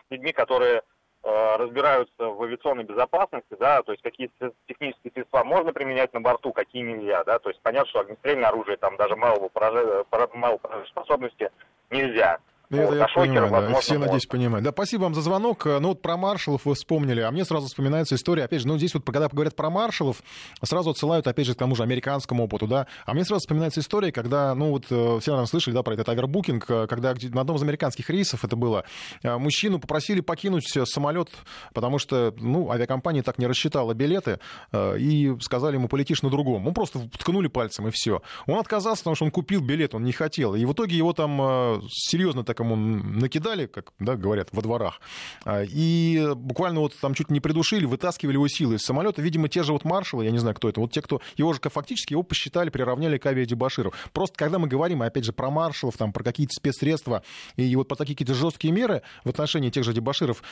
[0.07, 0.83] с людьми, которые
[1.25, 4.29] разбираются в авиационной безопасности, да, то есть какие
[4.67, 8.77] технические средства можно применять на борту, какие нельзя, да, то есть понятно, что огнестрельное оружие,
[8.77, 11.49] там даже малого поражения, малого способности
[11.89, 12.37] нельзя.
[12.69, 13.79] Ну, это я понимаю, да.
[13.79, 14.63] Все, надеюсь, понимают.
[14.63, 15.65] Да, спасибо вам за звонок.
[15.65, 18.93] Ну, вот про маршалов вы вспомнили, а мне сразу вспоминается история, опять же, ну, здесь
[18.93, 20.23] вот, когда говорят про маршалов,
[20.63, 24.11] сразу отсылают, опять же, к тому же американскому опыту, да, а мне сразу вспоминается история,
[24.11, 27.57] когда, ну, вот, э, все, наверное, слышали, да, про этот авербукинг, э, когда на одном
[27.57, 28.83] из американских рейсов это было,
[29.23, 31.29] э, мужчину попросили покинуть самолет,
[31.73, 34.39] потому что, ну, авиакомпания так не рассчитала билеты,
[34.73, 36.67] и сказали ему, полетишь на другом.
[36.67, 38.21] Он просто ткнули пальцем, и все.
[38.47, 40.55] Он отказался, потому что он купил билет, он не хотел.
[40.55, 44.99] И в итоге его там серьезно так ему накидали, как да, говорят, во дворах,
[45.43, 49.21] а, и буквально вот там чуть не придушили, вытаскивали его силы из самолета.
[49.21, 51.59] Видимо, те же вот маршалы, я не знаю, кто это, вот те, кто его же
[51.63, 53.93] фактически его посчитали, приравняли к авиадебаширу.
[54.13, 57.23] Просто когда мы говорим, опять же, про маршалов, там, про какие-то спецсредства
[57.55, 60.43] и вот про такие какие-то жесткие меры в отношении тех же дебаширов,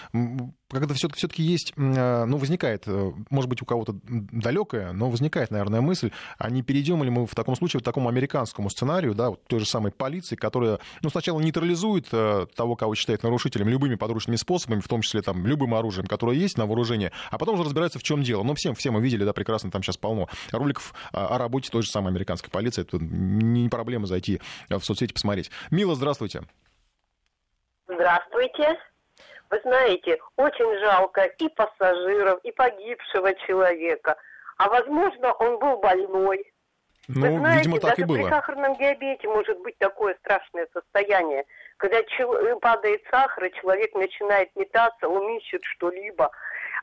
[0.70, 5.82] когда все-таки, есть, а, ну, возникает, э, может быть, у кого-то далекая, но возникает, наверное,
[5.82, 9.44] мысль, а не перейдем ли мы в таком случае к такому американскому сценарию, да, вот
[9.46, 14.36] той же самой полиции, которая, ну, сначала нейтрализует э, того, кого считает нарушителем, любыми подручными
[14.36, 18.00] способами, в том числе там любым оружием, которое есть на вооружении, а потом уже разбирается,
[18.00, 18.44] в чем дело.
[18.44, 21.90] Ну, всем, все мы видели, да, прекрасно, там сейчас полно роликов о работе той же
[21.90, 22.82] самой американской полиции.
[22.82, 25.52] Это не проблема зайти в соцсети посмотреть.
[25.72, 26.44] Мила, здравствуйте.
[27.88, 28.78] Здравствуйте.
[29.50, 34.18] Вы знаете, очень жалко и пассажиров, и погибшего человека.
[34.58, 36.52] А возможно, он был больной.
[37.08, 38.18] Ну, Вы знаете, видимо, так даже и было.
[38.18, 41.46] при сахарном диабете может быть такое страшное состояние.
[41.78, 46.32] Когда э, падает сахар, и человек начинает метаться, он ищет что-либо,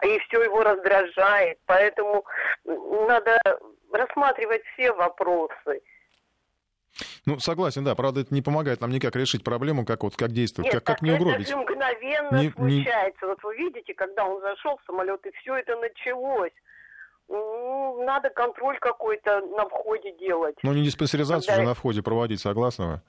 [0.03, 1.59] и все его раздражает.
[1.67, 2.25] Поэтому
[2.65, 3.41] надо
[3.93, 5.83] рассматривать все вопросы.
[7.27, 7.95] Ну, согласен, да.
[7.95, 11.03] Правда, это не помогает нам никак решить проблему, как вот как действовать, Нет, как, как
[11.03, 11.49] не угробить.
[11.49, 13.27] Это мгновенно не, случается.
[13.27, 13.29] Не...
[13.29, 16.53] Вот вы видите, когда он зашел в самолет, и все это началось.
[17.29, 20.57] Ну, надо контроль какой-то на входе делать.
[20.63, 21.63] Ну, не диспансеризацию когда...
[21.63, 23.01] же на входе проводить, согласны вы?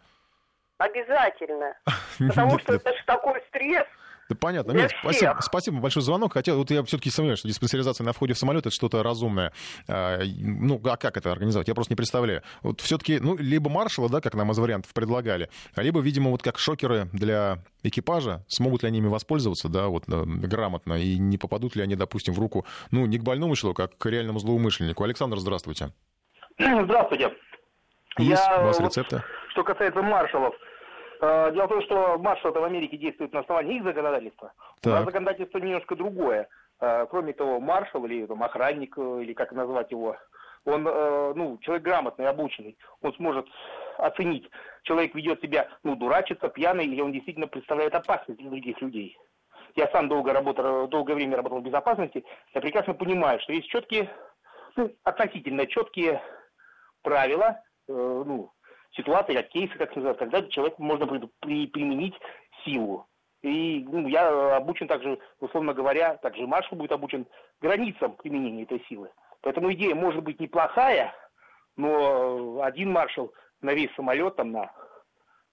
[0.81, 1.77] Обязательно.
[2.19, 3.85] Потому что это же такой стресс.
[4.29, 4.71] Да понятно.
[4.71, 6.33] Нет, спасибо, спасибо большой звонок.
[6.33, 9.51] Хотя вот я все-таки сомневаюсь, что диспансеризация на входе в самолет это что-то разумное.
[9.87, 11.67] А, ну, а как это организовать?
[11.67, 12.41] Я просто не представляю.
[12.63, 16.57] Вот все-таки, ну, либо маршала, да, как нам из вариантов предлагали, либо, видимо, вот как
[16.57, 21.75] шокеры для экипажа, смогут ли они ими воспользоваться, да, вот э, грамотно, и не попадут
[21.75, 25.03] ли они, допустим, в руку, ну, не к больному человеку, а к реальному злоумышленнику.
[25.03, 25.89] Александр, здравствуйте.
[26.57, 27.33] Здравствуйте.
[28.17, 29.23] Есть я, у вас рецепты?
[29.49, 30.53] Что касается маршалов,
[31.21, 34.53] дело в том, что маршал в Америке действует на основании их законодательства.
[34.81, 34.91] Так.
[34.91, 36.49] У нас законодательство немножко другое.
[36.81, 40.17] Э, кроме того, маршал или там, охранник, э, или как назвать его,
[40.63, 43.47] он, ну, человек грамотный, обученный, он сможет
[43.97, 44.47] оценить,
[44.83, 49.17] человек ведет себя, ну, дурачится, пьяный, или он действительно представляет опасность для других людей.
[49.75, 54.07] Я сам долго работал, долгое время работал в безопасности, я прекрасно понимаю, что есть четкие,
[54.75, 56.21] ну, относительно четкие
[57.01, 58.51] правила, ну,
[58.95, 61.07] ситуации, как кейсы, как сказать, когда человеку можно
[61.39, 62.15] при, применить
[62.63, 63.07] силу.
[63.41, 67.25] И ну, я обучен также, условно говоря, также маршал будет обучен
[67.59, 69.09] границам применения этой силы.
[69.41, 71.13] Поэтому идея может быть неплохая,
[71.75, 74.71] но один маршал на весь самолет, там, на,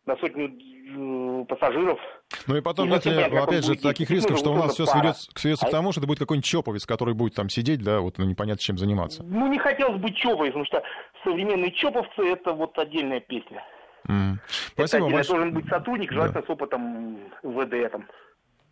[0.09, 1.99] на сотню пассажиров
[2.47, 5.67] ну и потом нет ли, опять же, таких рисков, что у нас все сведется, сведется
[5.67, 8.61] к тому, что это будет какой-нибудь чоповец, который будет там сидеть, да, вот ну, непонятно
[8.61, 9.23] чем заниматься.
[9.23, 10.83] Ну не хотелось бы чоповец, потому что
[11.25, 13.65] современные чоповцы это вот отдельная песня.
[14.09, 14.37] Mm.
[14.47, 15.39] Спасибо это большое.
[15.39, 16.47] должен быть сотрудник, желательно да.
[16.47, 18.07] с опытом ВД там.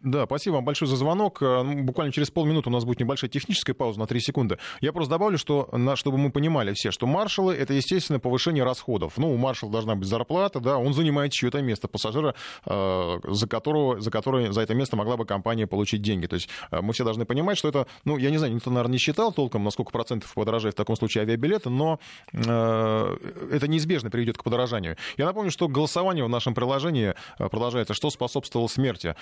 [0.03, 1.43] Да, спасибо вам большое за звонок.
[1.43, 4.59] Э, ну, буквально через полминуты у нас будет небольшая техническая пауза на 3 секунды.
[4.81, 9.15] Я просто добавлю, что, на, чтобы мы понимали все, что маршалы— это, естественно, повышение расходов.
[9.17, 12.35] Ну, у маршала должна быть зарплата, да, он занимает чье-то место пассажира,
[12.67, 16.27] э, за, которого, за которое за это место могла бы компания получить деньги.
[16.27, 18.93] То есть э, мы все должны понимать, что это, ну, я не знаю, никто, наверное,
[18.93, 21.99] не считал толком, на сколько процентов подорожает в таком случае авиабилеты, но
[22.33, 23.17] э,
[23.51, 24.97] это неизбежно приведет к подорожанию.
[25.17, 27.95] Я напомню, что голосование в нашем приложении э, продолжается.
[27.95, 29.17] Что способствовало смерти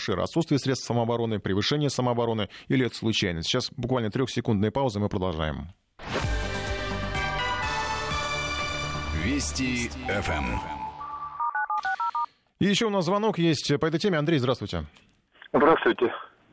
[0.00, 0.22] авиадебашира?
[0.22, 3.48] Отсутствие средств самообороны, превышение самообороны или это случайность?
[3.48, 5.68] Сейчас буквально трехсекундная пауза, мы продолжаем.
[9.22, 10.58] Вести ФМ.
[12.58, 14.18] И еще у нас звонок есть по этой теме.
[14.18, 14.84] Андрей, здравствуйте.
[15.52, 16.12] Здравствуйте.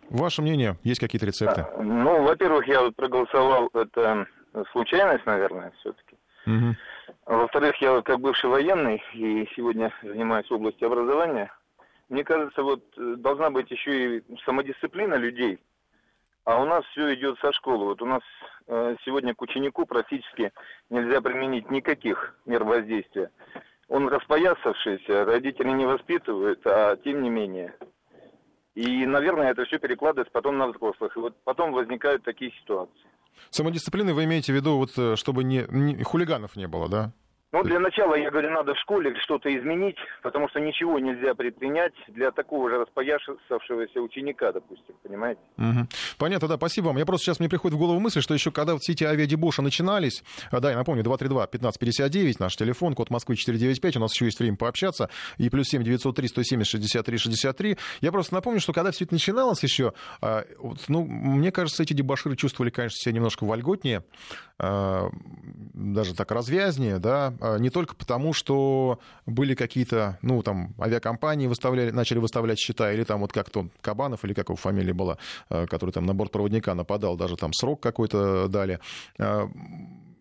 [0.09, 1.61] Ваше мнение, есть какие-то рецепты?
[1.61, 4.25] А, ну, во-первых, я проголосовал, это
[4.71, 6.15] случайность, наверное, все-таки.
[6.45, 6.75] Угу.
[7.25, 11.51] Во-вторых, я как бывший военный и сегодня занимаюсь в области образования.
[12.09, 15.59] Мне кажется, вот э, должна быть еще и самодисциплина людей.
[16.45, 17.85] А у нас все идет со школы.
[17.85, 18.21] Вот у нас
[18.67, 20.53] э, сегодня к ученику практически
[20.89, 23.31] нельзя применить никаких мер воздействия.
[23.89, 27.75] Он распоясавшийся, родители не воспитывают, а тем не менее.
[28.75, 31.17] И, наверное, это все перекладывается потом на взрослых.
[31.17, 33.07] И вот потом возникают такие ситуации.
[33.49, 37.11] Самодисциплины вы имеете в виду, вот, э, чтобы не, не, хулиганов не было, да?
[37.53, 41.93] Ну, для начала, я говорю, надо в школе что-то изменить, потому что ничего нельзя предпринять
[42.09, 45.39] для такого же распоясавшегося ученика, допустим, понимаете?
[45.57, 45.87] Угу.
[46.17, 46.97] Понятно, да, спасибо вам.
[46.97, 49.61] Я просто сейчас мне приходит в голову мысль, что еще когда вот все эти авиадебоши
[49.61, 54.39] начинались, а, да, я напомню, 232-1559, наш телефон, код Москвы 495, у нас еще есть
[54.39, 57.77] время пообщаться, и плюс 7 903 170 63 63.
[58.01, 60.43] Я просто напомню, что когда все это начиналось еще, а,
[60.89, 64.03] ну, мне кажется, эти дебоширы чувствовали, конечно, себя немножко вольготнее,
[64.59, 65.09] а,
[65.73, 72.19] даже так развязнее, да, не только потому, что были какие-то, ну, там, авиакомпании выставляли, начали
[72.19, 75.17] выставлять счета, или там вот как-то Кабанов, или как его фамилия была,
[75.49, 78.79] а, который там на борт проводника нападал, даже там срок какой-то дали.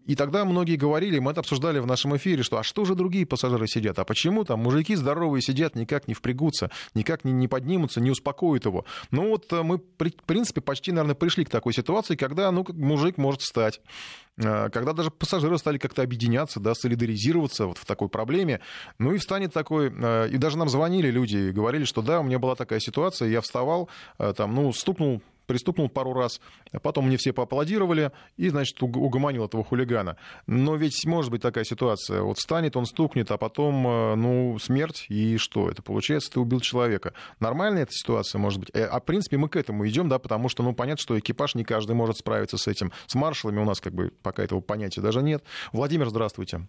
[0.07, 3.27] И тогда многие говорили, мы это обсуждали в нашем эфире, что а что же другие
[3.27, 3.99] пассажиры сидят?
[3.99, 8.65] А почему там мужики здоровые сидят, никак не впрягутся, никак не, не поднимутся, не успокоят
[8.65, 8.85] его?
[9.11, 13.43] Ну вот мы, в принципе, почти, наверное, пришли к такой ситуации, когда ну, мужик может
[13.43, 13.81] встать
[14.39, 18.61] Э, когда даже пассажиры стали как-то объединяться, да, солидаризироваться вот в такой проблеме,
[18.99, 22.23] ну и встанет такой, э, и даже нам звонили люди и говорили, что да, у
[22.23, 23.89] меня была такая ситуация, я вставал,
[24.19, 26.41] э, там, ну, стукнул пристукнул пару раз,
[26.83, 30.17] потом мне все поаплодировали и, значит, угомонил этого хулигана.
[30.47, 32.23] Но ведь может быть такая ситуация.
[32.23, 35.71] Вот встанет, он стукнет, а потом, э, ну, смерть, и что?
[35.71, 37.15] Это получается, ты убил человека.
[37.41, 38.71] Нормальная эта ситуация может быть?
[38.75, 41.55] Э, а, в принципе, мы к этому идем, да, потому что, ну, понятно, что экипаж
[41.55, 42.93] не каждый может справиться с этим.
[43.07, 45.45] С маршалами у нас, как бы, пока этого понятия даже нет.
[45.73, 46.69] Владимир, здравствуйте.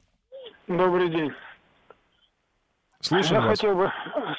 [0.68, 1.32] Добрый день.
[3.00, 3.60] Слушаем Я вас.
[3.60, 3.92] хотел бы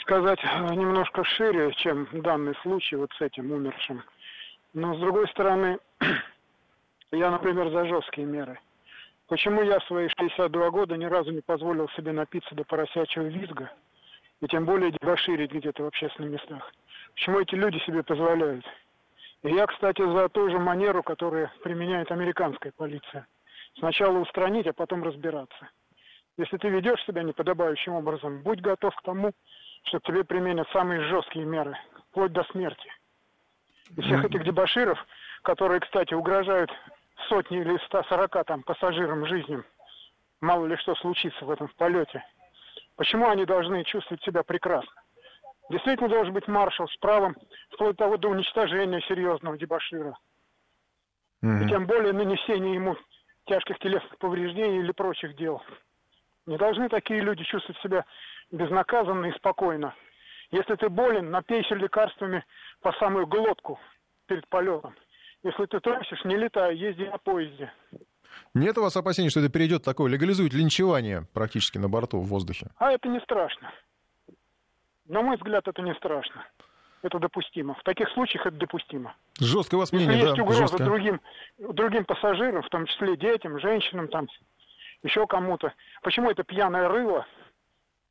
[0.03, 0.38] сказать
[0.72, 4.03] немножко шире, чем данный случай вот с этим умершим.
[4.74, 5.78] Но с другой стороны,
[7.12, 8.59] я, например, за жесткие меры.
[9.28, 13.70] Почему я в свои 62 года ни разу не позволил себе напиться до поросячьего визга,
[14.40, 16.72] и тем более дебоширить где-то в общественных местах?
[17.14, 18.64] Почему эти люди себе позволяют?
[19.42, 23.26] И я, кстати, за ту же манеру, которую применяет американская полиция.
[23.78, 25.68] Сначала устранить, а потом разбираться.
[26.37, 29.33] Если ты ведешь себя неподобающим образом, будь готов к тому,
[29.85, 31.76] что тебе применят самые жесткие меры,
[32.11, 32.90] вплоть до смерти.
[33.96, 34.98] И всех этих дебаширов,
[35.42, 36.70] которые, кстати, угрожают
[37.29, 39.64] сотни или 140 там пассажирам жизнью,
[40.40, 42.24] мало ли что случится в этом полете.
[42.96, 44.92] Почему они должны чувствовать себя прекрасно?
[45.70, 47.37] Действительно должен быть маршал с правом
[47.72, 50.16] вплоть до того до уничтожения серьезного дебашира.
[51.42, 51.64] Mm-hmm.
[51.64, 52.96] И тем более нанесения ему
[53.44, 55.62] тяжких телесных повреждений или прочих дел.
[56.46, 58.05] Не должны такие люди чувствовать себя
[58.51, 59.94] безнаказанно и спокойно.
[60.51, 62.44] Если ты болен, напейся лекарствами
[62.80, 63.78] по самую глотку
[64.26, 64.94] перед полетом.
[65.42, 67.72] Если ты трусишь, не летай, езди на поезде.
[68.54, 72.68] Нет у вас опасений, что это перейдет такое, легализует линчевание практически на борту в воздухе?
[72.76, 73.70] А это не страшно.
[75.06, 76.44] На мой взгляд, это не страшно.
[77.02, 77.74] Это допустимо.
[77.74, 79.14] В таких случаях это допустимо.
[79.38, 80.84] Жестко у вас мнение, Если да, есть угроза жестко.
[80.84, 81.20] другим,
[81.58, 84.26] другим пассажирам, в том числе детям, женщинам, там,
[85.02, 85.72] еще кому-то.
[86.02, 87.24] Почему это пьяное рыло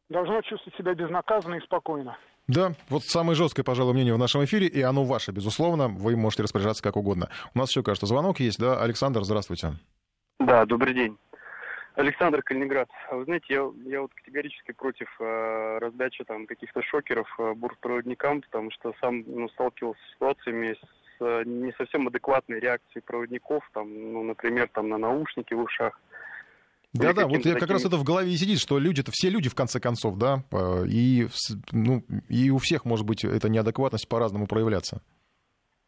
[0.09, 2.17] должно чувствовать себя безнаказанно и спокойно?
[2.47, 5.89] Да, вот самое жесткое, пожалуй, мнение в нашем эфире, и оно ваше, безусловно.
[5.89, 7.29] Вы можете распоряжаться как угодно.
[7.53, 8.81] У нас еще, кажется, звонок есть, да?
[8.81, 9.73] Александр, здравствуйте.
[10.39, 11.17] Да, добрый день.
[11.95, 12.89] Александр Калининград.
[13.11, 18.69] Вы знаете, я, я вот категорически против э, раздачи там каких-то шокеров э, бортпроводникам, потому
[18.71, 24.21] что сам ну, сталкивался с ситуациями с э, не совсем адекватной реакцией проводников, там, ну,
[24.23, 25.99] например, там на наушники в ушах.
[26.93, 29.55] Да-да, вот я как раз это в голове и сидит, что люди-то все люди в
[29.55, 31.27] конце концов, да, э, и,
[31.71, 35.01] ну, и у всех может быть эта неадекватность по-разному проявляться.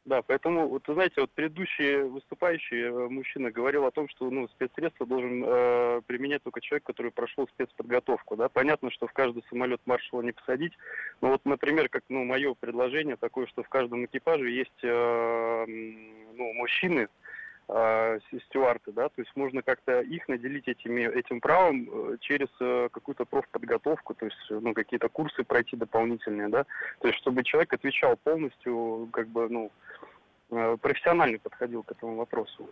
[0.09, 4.47] Да, поэтому, вот, вы знаете, вот предыдущий выступающий э, мужчина говорил о том, что ну,
[4.47, 8.35] спецсредства должен э, применять только человек, который прошел спецподготовку.
[8.35, 8.49] Да?
[8.49, 10.73] Понятно, что в каждый самолет маршала не посадить,
[11.21, 16.53] но вот, например, как ну, мое предложение такое, что в каждом экипаже есть э, ну,
[16.53, 17.07] мужчины,
[17.69, 22.89] э, стюарты, да, то есть можно как-то их наделить этими, этим правом э, через э,
[22.91, 26.65] какую-то профподготовку, то есть ну, какие-то курсы пройти дополнительные, да,
[26.99, 29.71] то есть чтобы человек отвечал полностью, как бы, ну,
[30.81, 32.69] профессионально подходил к этому вопросу.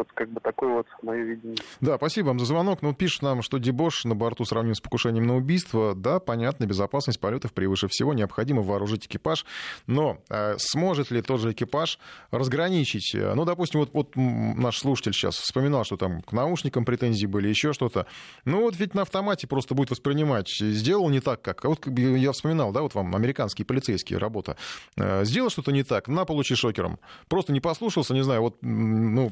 [0.00, 1.58] Вот как бы такое вот мое видение.
[1.82, 2.80] Да, спасибо вам за звонок.
[2.80, 5.94] Ну, пишут нам, что дебош на борту сравним с покушением на убийство.
[5.94, 8.14] Да, понятно, безопасность полетов превыше всего.
[8.14, 9.44] Необходимо вооружить экипаж.
[9.86, 11.98] Но э, сможет ли тот же экипаж
[12.30, 13.14] разграничить?
[13.14, 17.48] Э, ну, допустим, вот, вот наш слушатель сейчас вспоминал, что там к наушникам претензии были,
[17.48, 18.06] еще что-то.
[18.46, 20.48] Ну, вот ведь на автомате просто будет воспринимать.
[20.48, 21.62] Сделал не так, как...
[21.64, 24.56] Вот я вспоминал, да, вот вам американские полицейские работа.
[24.96, 26.98] Э, сделал что-то не так, на, получи шокером.
[27.28, 29.30] Просто не послушался, не знаю, вот, ну,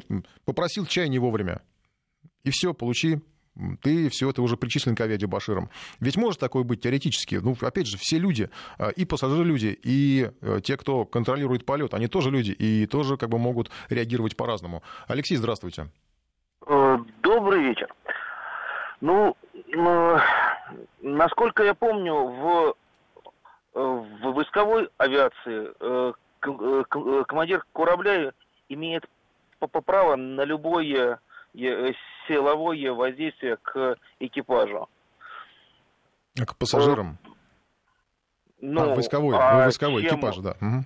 [0.59, 1.61] попросил чай не вовремя.
[2.43, 3.21] И все, получи
[3.81, 5.71] ты все это уже причислен к авиадебаширам.
[6.01, 7.37] Ведь может такое быть теоретически.
[7.37, 11.95] Ну, опять же, все люди, а, и пассажиры люди, и э, те, кто контролирует полет,
[11.95, 14.83] они тоже люди, и тоже как бы могут реагировать по-разному.
[15.07, 15.87] Алексей, здравствуйте.
[16.67, 17.95] Э, добрый вечер.
[19.01, 19.37] Ну,
[21.03, 22.75] насколько я помню, в,
[23.75, 25.73] э, в войсковой авиации
[27.25, 28.33] командир корабля
[28.69, 29.05] имеет
[29.67, 31.21] право на любое
[31.55, 31.93] э,
[32.27, 34.89] силовое воздействие к экипажу.
[36.41, 37.19] А к пассажирам?
[38.61, 40.51] Ну, а, войсковой, а войсковой чем, экипаж, да.
[40.61, 40.85] Угу.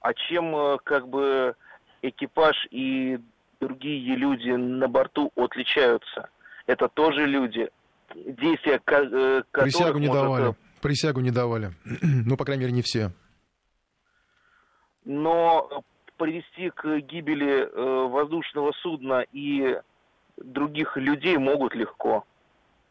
[0.00, 1.54] А чем э, как бы
[2.02, 3.18] экипаж и
[3.60, 6.30] другие люди на борту отличаются?
[6.66, 7.68] Это тоже люди,
[8.14, 10.22] действия э, которых Присягу не может...
[10.22, 10.54] давали.
[10.80, 11.72] Присягу не давали.
[12.02, 13.10] ну, по крайней мере, не все.
[15.04, 15.82] Но
[16.18, 19.80] привести к гибели э, воздушного судна и
[20.36, 22.24] других людей могут легко.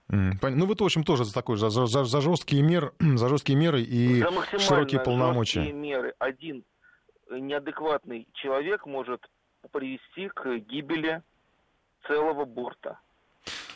[0.10, 3.82] Ну, вы, в общем, тоже за такой, за, за, за, жесткие, мер, за жесткие меры
[3.82, 5.62] и за широкие полномочия.
[5.62, 6.14] жесткие меры.
[6.18, 6.64] Один
[7.30, 9.30] неадекватный человек может
[9.72, 11.22] привести к гибели
[12.08, 13.00] целого борта.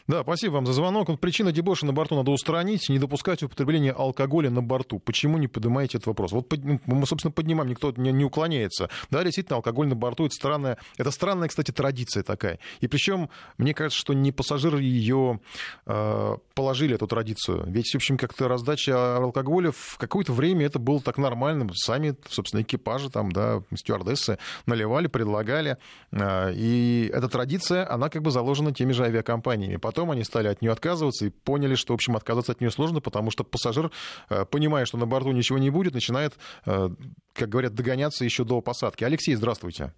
[0.07, 1.19] Да, спасибо вам за звонок.
[1.19, 4.99] Причина дебоша на борту надо устранить, не допускать употребления алкоголя на борту.
[4.99, 6.31] Почему не поднимаете этот вопрос?
[6.31, 8.89] Вот ну, мы, собственно, поднимаем, никто не, не уклоняется.
[9.09, 12.59] Да, действительно, алкоголь на борту это странная, это странная, кстати, традиция такая.
[12.79, 15.39] И причем, мне кажется, что не пассажиры ее
[15.85, 17.63] э, положили, эту традицию.
[17.67, 21.69] Ведь, в общем, как-то раздача алкоголя в какое-то время это было так нормально.
[21.73, 25.77] Сами, собственно, экипажи там, да, стюардессы наливали, предлагали.
[26.11, 29.77] Э, и эта традиция, она как бы заложена теми же авиакомпаниями.
[29.91, 33.01] Потом они стали от нее отказываться и поняли, что, в общем, отказаться от нее сложно,
[33.01, 33.91] потому что пассажир,
[34.29, 36.87] э, понимая, что на борту ничего не будет, начинает, э,
[37.33, 39.03] как говорят, догоняться еще до посадки.
[39.03, 39.93] Алексей, здравствуйте.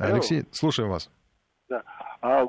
[0.00, 0.14] Алло.
[0.14, 1.08] Алексей, слушаем вас.
[1.68, 1.84] Да.
[2.20, 2.48] А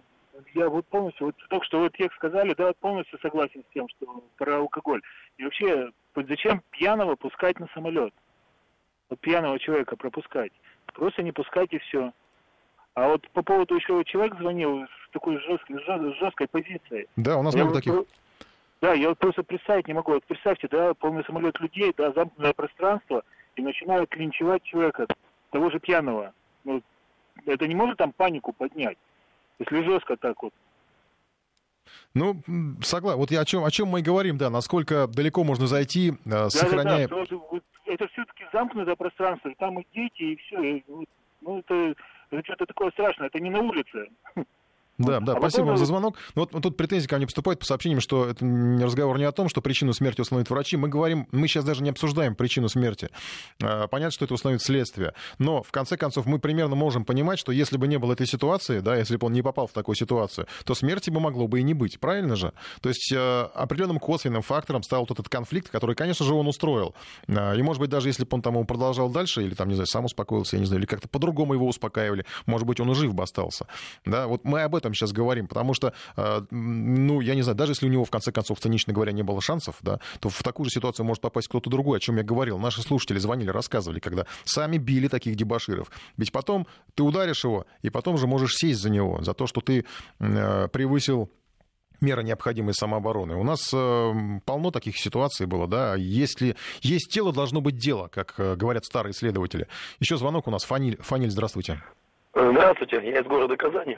[0.56, 4.24] я вот полностью, вот только что вот текст сказали, да, полностью согласен с тем, что
[4.38, 5.04] про алкоголь.
[5.38, 8.16] И вообще, вот зачем пьяного пускать на самолет?
[9.12, 10.54] Вот пьяного человека пропускать.
[10.88, 12.14] Просто не пускать и все.
[12.96, 15.80] А вот по поводу еще человек звонил с такой жесткой,
[16.20, 17.08] жесткой позицией.
[17.16, 17.94] Да, у нас много таких.
[18.82, 20.12] Да, я вот просто представить не могу.
[20.12, 23.24] Вот представьте, да, полный самолет людей, да, замкнутое пространство,
[23.56, 25.08] и начинают линчевать человека,
[25.52, 26.34] того же пьяного.
[26.66, 26.82] Ну,
[27.46, 28.98] это не может там панику поднять,
[29.60, 30.54] если жестко так вот.
[32.14, 32.42] Ну,
[32.82, 33.20] согласен.
[33.20, 36.16] Вот я о чем, о чем мы и говорим, да, насколько далеко можно зайти, э,
[36.26, 37.08] да, сохраняя...
[37.08, 40.62] Да, да, это все-таки замкнутое пространство, там и дети, и все.
[40.62, 40.84] И,
[41.42, 41.96] ну, это
[42.32, 44.10] это что-то такое страшное, это не на улице.
[45.00, 46.18] Да, да, а спасибо вам за звонок.
[46.36, 49.32] Ну, вот, вот тут претензии ко мне поступают по сообщениям, что это разговор не о
[49.32, 50.78] том, что причину смерти установят врачи.
[50.78, 53.10] Мы говорим, мы сейчас даже не обсуждаем причину смерти.
[53.62, 55.14] А, понятно, что это установит следствие.
[55.40, 58.82] Но, в конце концов, мы примерно можем понимать, что если бы не было этой ситуации,
[58.82, 61.64] да, если бы он не попал в такую ситуацию, то смерти бы могло бы и
[61.64, 62.00] не быть.
[62.00, 62.54] Правильно же?
[62.82, 66.94] То есть э, определенным косвенным фактором стал вот этот конфликт, который, конечно же, он устроил.
[67.28, 69.88] А, и, может быть, даже если бы он там продолжал дальше, или там, не знаю,
[69.88, 73.16] сам успокоился, я не знаю, или как-то по-другому его успокаивали, может быть, он и жив
[73.16, 73.66] бы остался.
[74.06, 77.72] Да, вот мы об этом сейчас говорим, потому что, э, ну, я не знаю, даже
[77.72, 80.66] если у него, в конце концов, цинично говоря, не было шансов, да, то в такую
[80.66, 82.58] же ситуацию может попасть кто-то другой, о чем я говорил.
[82.58, 85.90] Наши слушатели звонили, рассказывали, когда сами били таких дебаширов.
[86.18, 89.62] Ведь потом ты ударишь его, и потом же можешь сесть за него, за то, что
[89.62, 89.86] ты
[90.20, 91.30] э, превысил
[92.04, 93.36] меры необходимой самообороны.
[93.36, 94.14] У нас э,
[94.46, 95.96] полно таких ситуаций было, да.
[95.96, 99.68] Если есть тело, должно быть дело, как э, говорят старые исследователи.
[100.00, 100.64] Еще звонок у нас.
[100.66, 101.82] Фаниль, Фаниль здравствуйте.
[102.36, 103.98] Здравствуйте, я из города Казани.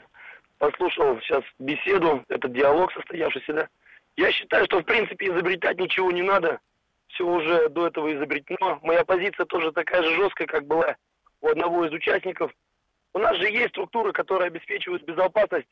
[0.58, 3.68] Послушал сейчас беседу, этот диалог состоявшийся, да.
[4.16, 6.60] Я считаю, что в принципе изобретать ничего не надо.
[7.08, 8.78] Все уже до этого изобретено.
[8.82, 10.96] Моя позиция тоже такая же жесткая, как была
[11.40, 12.52] у одного из участников.
[13.12, 15.68] У нас же есть структуры, которые обеспечивают безопасность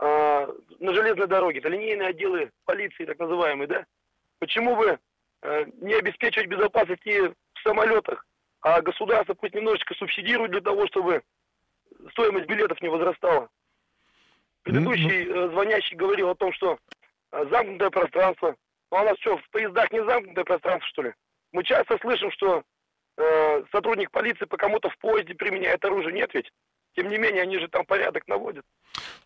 [0.00, 0.48] э,
[0.80, 1.60] на железной дороге.
[1.60, 3.84] Это линейные отделы полиции, так называемые, да?
[4.38, 4.98] Почему бы
[5.42, 8.26] э, не обеспечивать безопасность и в самолетах,
[8.60, 11.22] а государство пусть немножечко субсидирует для того, чтобы
[12.10, 13.48] стоимость билетов не возрастала.
[14.64, 16.78] Предыдущий э, звонящий говорил о том, что
[17.32, 18.56] э, замкнутое пространство.
[18.90, 21.14] Ну, а у нас что, в поездах не замкнутое пространство, что ли?
[21.52, 22.62] Мы часто слышим, что
[23.18, 26.14] э, сотрудник полиции по кому-то в поезде применяет оружие.
[26.14, 26.50] Нет ведь?
[26.94, 28.64] Тем не менее, они же там порядок наводят.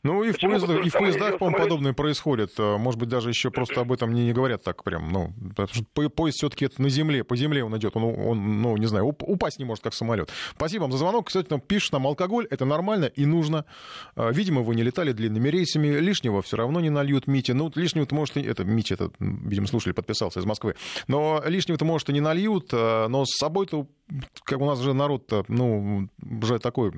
[0.02, 2.52] Ну и в, поездах, и в поездах, по-моему, подобное происходит.
[2.58, 5.10] Э, может быть, даже еще просто об этом не, не говорят так прям.
[5.10, 7.96] Ну, потому что поезд все-таки это на земле, по земле он идет.
[7.96, 10.30] Он, он ну, не знаю, упасть не может, как самолет.
[10.54, 11.26] Спасибо вам за звонок.
[11.26, 13.64] Кстати, нам пишут нам алкоголь, это нормально и нужно.
[14.16, 17.52] Э, видимо, вы не летали длинными рейсами, лишнего все равно не нальют Мите.
[17.52, 20.76] Ну, лишнего-то, может, это Митя, это, видимо, слушали, подписался из Москвы.
[21.08, 23.86] Но лишнего-то, может, и не нальют, э, но с собой-то
[24.44, 26.92] как у нас же народ-то, ну, уже такой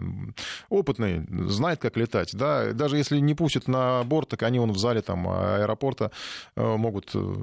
[0.69, 4.79] опытный, знает, как летать, да, даже если не пустят на борт, так они он в
[4.79, 6.11] зале там аэропорта
[6.57, 7.35] э, могут э,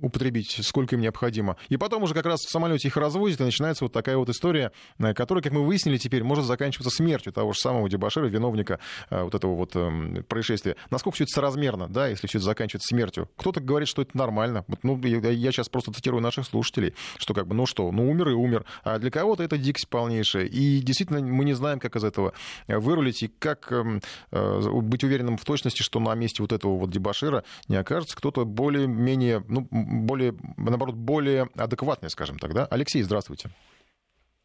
[0.00, 1.56] употребить, сколько им необходимо.
[1.68, 4.72] И потом уже как раз в самолете их развозят, и начинается вот такая вот история,
[4.98, 8.78] э, которая, как мы выяснили теперь, может заканчиваться смертью того же самого дебашира, виновника
[9.10, 10.76] э, вот этого вот эм, происшествия.
[10.90, 13.28] Насколько все это соразмерно, да, если все это заканчивается смертью?
[13.36, 14.64] Кто-то говорит, что это нормально.
[14.68, 18.30] Вот, ну, я, сейчас просто цитирую наших слушателей, что как бы, ну что, ну умер
[18.30, 18.64] и умер.
[18.84, 20.44] А для кого-то это дикость полнейшая.
[20.44, 22.32] И действительно мы не знаем, как из этого
[22.68, 26.90] вырулить, и как эм, э, быть уверенным в точности, что на месте вот этого вот
[26.90, 32.66] дебашира не окажется кто-то более-менее, ну, более, наоборот, более адекватные, скажем так, да?
[32.70, 33.50] Алексей, здравствуйте.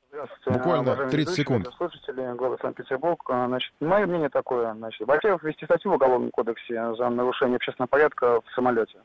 [0.10, 0.52] Здравствуйте.
[0.52, 1.70] Буквально 30 секунд.
[1.78, 3.24] Слушатели, город Санкт-Петербург.
[3.28, 4.74] Значит, мое мнение такое.
[4.74, 9.00] Значит, во-первых, ввести статью в Уголовном кодексе за нарушение общественного порядка в самолете.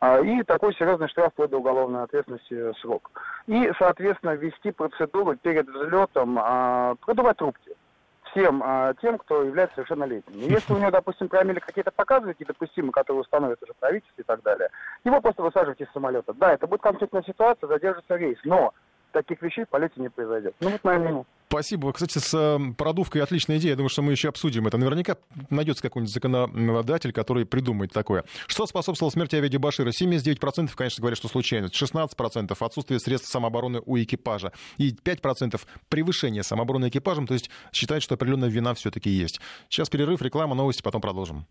[0.00, 3.10] А, и такой серьезный штраф вплоть до уголовной ответственности срок.
[3.46, 7.72] И, соответственно, ввести процедуру перед взлетом а, продувать трубки
[8.30, 10.34] всем а, тем, кто является совершеннолетним.
[10.34, 14.42] И если у него, допустим, промили какие-то показывают недопустимые, которые установят уже правительство и так
[14.42, 14.70] далее,
[15.04, 16.32] его просто высаживать из самолета.
[16.34, 18.72] Да, это будет конфликтная ситуация, задержится рейс, но
[19.12, 20.54] таких вещей в полете не произойдет.
[20.60, 21.24] Ну, вот мнение.
[21.50, 21.92] Спасибо.
[21.92, 23.70] Кстати, с э, продувкой отличная идея.
[23.72, 24.78] Я думаю, что мы еще обсудим это.
[24.78, 25.16] Наверняка
[25.50, 28.22] найдется какой-нибудь законодатель, который придумает такое.
[28.46, 29.90] Что способствовало смерти Авиади Башира?
[29.90, 31.74] 79%, конечно, говорят, что случайность.
[31.74, 34.52] 16% отсутствие средств самообороны у экипажа.
[34.78, 37.26] И 5% превышение самообороны экипажем.
[37.26, 39.40] То есть считают, что определенная вина все-таки есть.
[39.68, 41.46] Сейчас перерыв, реклама, новости, потом продолжим.